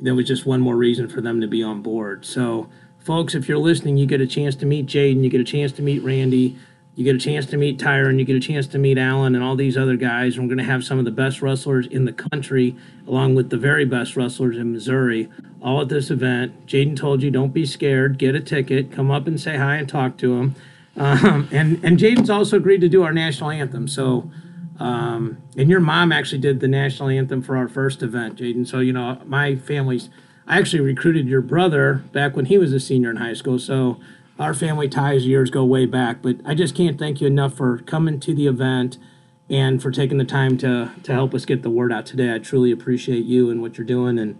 there 0.00 0.14
was 0.14 0.26
just 0.26 0.44
one 0.44 0.60
more 0.60 0.76
reason 0.76 1.08
for 1.08 1.20
them 1.20 1.40
to 1.40 1.46
be 1.46 1.62
on 1.62 1.82
board. 1.82 2.26
So, 2.26 2.68
folks, 2.98 3.34
if 3.34 3.48
you're 3.48 3.58
listening, 3.58 3.96
you 3.96 4.06
get 4.06 4.20
a 4.20 4.26
chance 4.26 4.54
to 4.56 4.66
meet 4.66 4.86
J'den, 4.86 5.22
you 5.22 5.30
get 5.30 5.40
a 5.40 5.44
chance 5.44 5.72
to 5.72 5.82
meet 5.82 6.02
Randy, 6.02 6.58
you 6.98 7.04
get 7.04 7.14
a 7.14 7.18
chance 7.20 7.46
to 7.46 7.56
meet 7.56 7.78
Tyron, 7.78 8.18
you 8.18 8.24
get 8.24 8.34
a 8.34 8.40
chance 8.40 8.66
to 8.66 8.76
meet 8.76 8.98
Alan 8.98 9.36
and 9.36 9.44
all 9.44 9.54
these 9.54 9.76
other 9.76 9.94
guys. 9.94 10.36
We're 10.36 10.46
going 10.46 10.58
to 10.58 10.64
have 10.64 10.82
some 10.82 10.98
of 10.98 11.04
the 11.04 11.12
best 11.12 11.40
wrestlers 11.40 11.86
in 11.86 12.06
the 12.06 12.12
country, 12.12 12.74
along 13.06 13.36
with 13.36 13.50
the 13.50 13.56
very 13.56 13.84
best 13.84 14.16
wrestlers 14.16 14.58
in 14.58 14.72
Missouri, 14.72 15.28
all 15.62 15.80
at 15.80 15.90
this 15.90 16.10
event. 16.10 16.66
J'den 16.66 16.96
told 16.96 17.22
you, 17.22 17.30
don't 17.30 17.52
be 17.52 17.64
scared, 17.64 18.18
get 18.18 18.34
a 18.34 18.40
ticket, 18.40 18.90
come 18.90 19.12
up 19.12 19.28
and 19.28 19.40
say 19.40 19.56
hi 19.56 19.76
and 19.76 19.88
talk 19.88 20.16
to 20.16 20.38
him. 20.38 20.56
Um, 20.96 21.48
and 21.52 21.78
and 21.84 21.98
J'den's 21.98 22.30
also 22.30 22.56
agreed 22.56 22.80
to 22.80 22.88
do 22.88 23.04
our 23.04 23.12
national 23.12 23.50
anthem. 23.50 23.86
So, 23.86 24.28
um, 24.80 25.40
and 25.56 25.70
your 25.70 25.78
mom 25.78 26.10
actually 26.10 26.40
did 26.40 26.58
the 26.58 26.66
national 26.66 27.10
anthem 27.10 27.42
for 27.42 27.56
our 27.56 27.68
first 27.68 28.02
event, 28.02 28.40
J'den. 28.40 28.66
So 28.66 28.80
you 28.80 28.92
know, 28.92 29.22
my 29.24 29.54
family's. 29.54 30.10
I 30.48 30.58
actually 30.58 30.80
recruited 30.80 31.28
your 31.28 31.42
brother 31.42 32.02
back 32.10 32.34
when 32.34 32.46
he 32.46 32.58
was 32.58 32.72
a 32.72 32.80
senior 32.80 33.10
in 33.10 33.16
high 33.16 33.34
school. 33.34 33.60
So 33.60 34.00
our 34.38 34.54
family 34.54 34.88
ties 34.88 35.26
years 35.26 35.50
go 35.50 35.64
way 35.64 35.86
back. 35.86 36.22
But 36.22 36.36
I 36.44 36.54
just 36.54 36.74
can't 36.74 36.98
thank 36.98 37.20
you 37.20 37.26
enough 37.26 37.54
for 37.54 37.78
coming 37.78 38.20
to 38.20 38.34
the 38.34 38.46
event 38.46 38.98
and 39.50 39.82
for 39.82 39.90
taking 39.90 40.18
the 40.18 40.24
time 40.24 40.56
to 40.58 40.92
to 41.02 41.12
help 41.12 41.34
us 41.34 41.44
get 41.44 41.62
the 41.62 41.70
word 41.70 41.92
out 41.92 42.06
today. 42.06 42.34
I 42.34 42.38
truly 42.38 42.70
appreciate 42.70 43.24
you 43.24 43.50
and 43.50 43.60
what 43.60 43.78
you're 43.78 43.86
doing. 43.86 44.18
And 44.18 44.38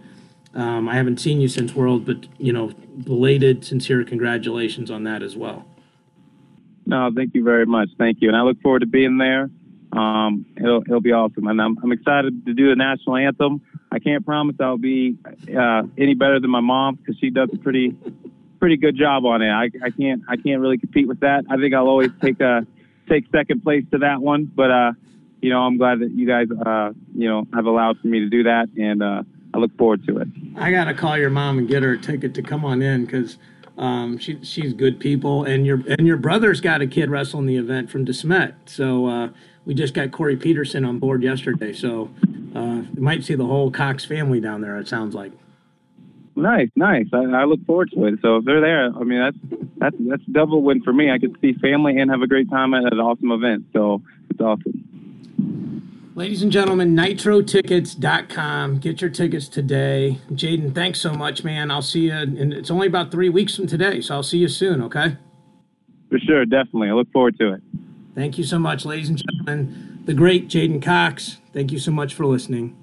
um, 0.53 0.89
I 0.89 0.95
haven't 0.95 1.19
seen 1.19 1.41
you 1.41 1.47
since 1.47 1.73
World, 1.73 2.05
but 2.05 2.27
you 2.37 2.53
know, 2.53 2.71
belated, 3.03 3.65
sincere 3.65 4.03
congratulations 4.03 4.89
on 4.89 5.03
that 5.03 5.21
as 5.21 5.35
well. 5.35 5.65
No, 6.85 7.11
thank 7.15 7.35
you 7.35 7.43
very 7.43 7.67
much. 7.67 7.89
Thank 7.99 8.17
you, 8.21 8.29
and 8.29 8.37
I 8.37 8.41
look 8.41 8.59
forward 8.61 8.79
to 8.79 8.87
being 8.87 9.17
there. 9.17 9.49
Um, 9.91 10.45
it'll 10.57 10.81
it'll 10.81 11.01
be 11.01 11.11
awesome, 11.11 11.47
and 11.47 11.61
I'm 11.61 11.77
I'm 11.83 11.91
excited 11.91 12.45
to 12.45 12.53
do 12.53 12.69
the 12.69 12.75
national 12.75 13.17
anthem. 13.17 13.61
I 13.91 13.99
can't 13.99 14.25
promise 14.25 14.55
I'll 14.59 14.77
be 14.77 15.17
uh, 15.55 15.83
any 15.97 16.13
better 16.13 16.39
than 16.39 16.49
my 16.49 16.61
mom 16.61 16.95
because 16.95 17.17
she 17.19 17.29
does 17.29 17.49
a 17.53 17.57
pretty 17.57 17.95
pretty 18.59 18.77
good 18.77 18.95
job 18.95 19.25
on 19.25 19.41
it. 19.41 19.49
I, 19.49 19.69
I 19.83 19.89
can't 19.89 20.21
I 20.27 20.35
can't 20.35 20.61
really 20.61 20.77
compete 20.77 21.07
with 21.07 21.21
that. 21.21 21.45
I 21.49 21.57
think 21.57 21.73
I'll 21.73 21.87
always 21.87 22.11
take 22.21 22.39
a 22.41 22.65
take 23.07 23.25
second 23.31 23.63
place 23.63 23.83
to 23.91 23.99
that 23.99 24.21
one. 24.21 24.45
But 24.45 24.71
uh, 24.71 24.91
you 25.41 25.49
know, 25.49 25.61
I'm 25.61 25.77
glad 25.77 25.99
that 25.99 26.11
you 26.11 26.27
guys 26.27 26.47
uh, 26.51 26.91
you 27.15 27.27
know 27.27 27.47
have 27.53 27.65
allowed 27.65 27.99
for 27.99 28.07
me 28.07 28.19
to 28.19 28.29
do 28.29 28.43
that, 28.43 28.69
and 28.77 29.01
uh, 29.01 29.23
I 29.53 29.57
look 29.57 29.75
forward 29.77 30.05
to 30.07 30.19
it. 30.19 30.27
I 30.57 30.71
gotta 30.71 30.93
call 30.93 31.17
your 31.17 31.29
mom 31.29 31.57
and 31.57 31.67
get 31.67 31.83
her 31.83 31.93
a 31.93 31.97
ticket 31.97 32.33
to 32.35 32.41
come 32.41 32.65
on 32.65 32.81
in 32.81 33.05
because. 33.05 33.37
Um, 33.77 34.17
she, 34.17 34.43
she's 34.43 34.73
good 34.73 34.99
people, 34.99 35.45
and 35.45 35.65
your 35.65 35.81
and 35.87 36.05
your 36.05 36.17
brother's 36.17 36.59
got 36.59 36.81
a 36.81 36.85
kid 36.85 37.09
wrestling 37.09 37.45
the 37.45 37.55
event 37.55 37.89
from 37.89 38.05
DeSmet. 38.05 38.55
So 38.65 39.05
uh, 39.05 39.29
we 39.63 39.73
just 39.73 39.93
got 39.93 40.11
Corey 40.11 40.35
Peterson 40.35 40.83
on 40.83 40.99
board 40.99 41.23
yesterday. 41.23 41.71
So 41.71 42.09
uh, 42.53 42.81
you 42.93 43.01
might 43.01 43.23
see 43.23 43.35
the 43.35 43.45
whole 43.45 43.71
Cox 43.71 44.03
family 44.03 44.41
down 44.41 44.59
there. 44.59 44.77
It 44.77 44.89
sounds 44.89 45.15
like. 45.15 45.31
Nice, 46.35 46.69
nice. 46.75 47.07
I, 47.11 47.17
I, 47.17 47.43
look 47.45 47.65
forward 47.65 47.91
to 47.93 48.05
it. 48.05 48.19
So 48.21 48.37
if 48.37 48.45
they're 48.45 48.61
there, 48.61 48.85
I 48.95 49.03
mean 49.03 49.19
that's 49.19 49.37
that's 49.77 49.95
that's 49.99 50.23
double 50.31 50.61
win 50.61 50.81
for 50.83 50.93
me. 50.93 51.11
I 51.11 51.17
to 51.17 51.33
see 51.41 51.53
family 51.53 51.97
and 51.97 52.09
have 52.09 52.21
a 52.21 52.27
great 52.27 52.49
time 52.49 52.73
at 52.73 52.91
an 52.93 52.99
awesome 52.99 53.31
event. 53.31 53.65
So 53.73 54.01
it's 54.29 54.39
awesome. 54.39 54.89
Ladies 56.15 56.41
and 56.41 56.51
gentlemen, 56.51 56.95
nitrotickets.com. 56.95 58.79
Get 58.79 58.99
your 58.99 59.09
tickets 59.09 59.47
today. 59.47 60.19
J'den, 60.31 60.75
thanks 60.75 60.99
so 60.99 61.13
much, 61.13 61.45
man. 61.45 61.71
I'll 61.71 61.81
see 61.81 62.07
you, 62.07 62.13
and 62.13 62.53
it's 62.53 62.69
only 62.69 62.87
about 62.87 63.09
three 63.09 63.29
weeks 63.29 63.55
from 63.55 63.67
today, 63.67 64.01
so 64.01 64.15
I'll 64.15 64.23
see 64.23 64.39
you 64.39 64.49
soon, 64.49 64.81
okay? 64.81 65.15
For 66.09 66.19
sure, 66.19 66.45
definitely. 66.45 66.89
I 66.89 66.93
look 66.93 67.09
forward 67.13 67.37
to 67.39 67.53
it. 67.53 67.61
Thank 68.15 68.37
you 68.37 68.43
so 68.43 68.59
much, 68.59 68.83
ladies 68.83 69.07
and 69.07 69.17
gentlemen. 69.17 70.01
The 70.05 70.13
great 70.13 70.49
J'den 70.49 70.81
Cox. 70.81 71.37
Thank 71.53 71.71
you 71.71 71.79
so 71.79 71.91
much 71.91 72.13
for 72.13 72.25
listening. 72.25 72.75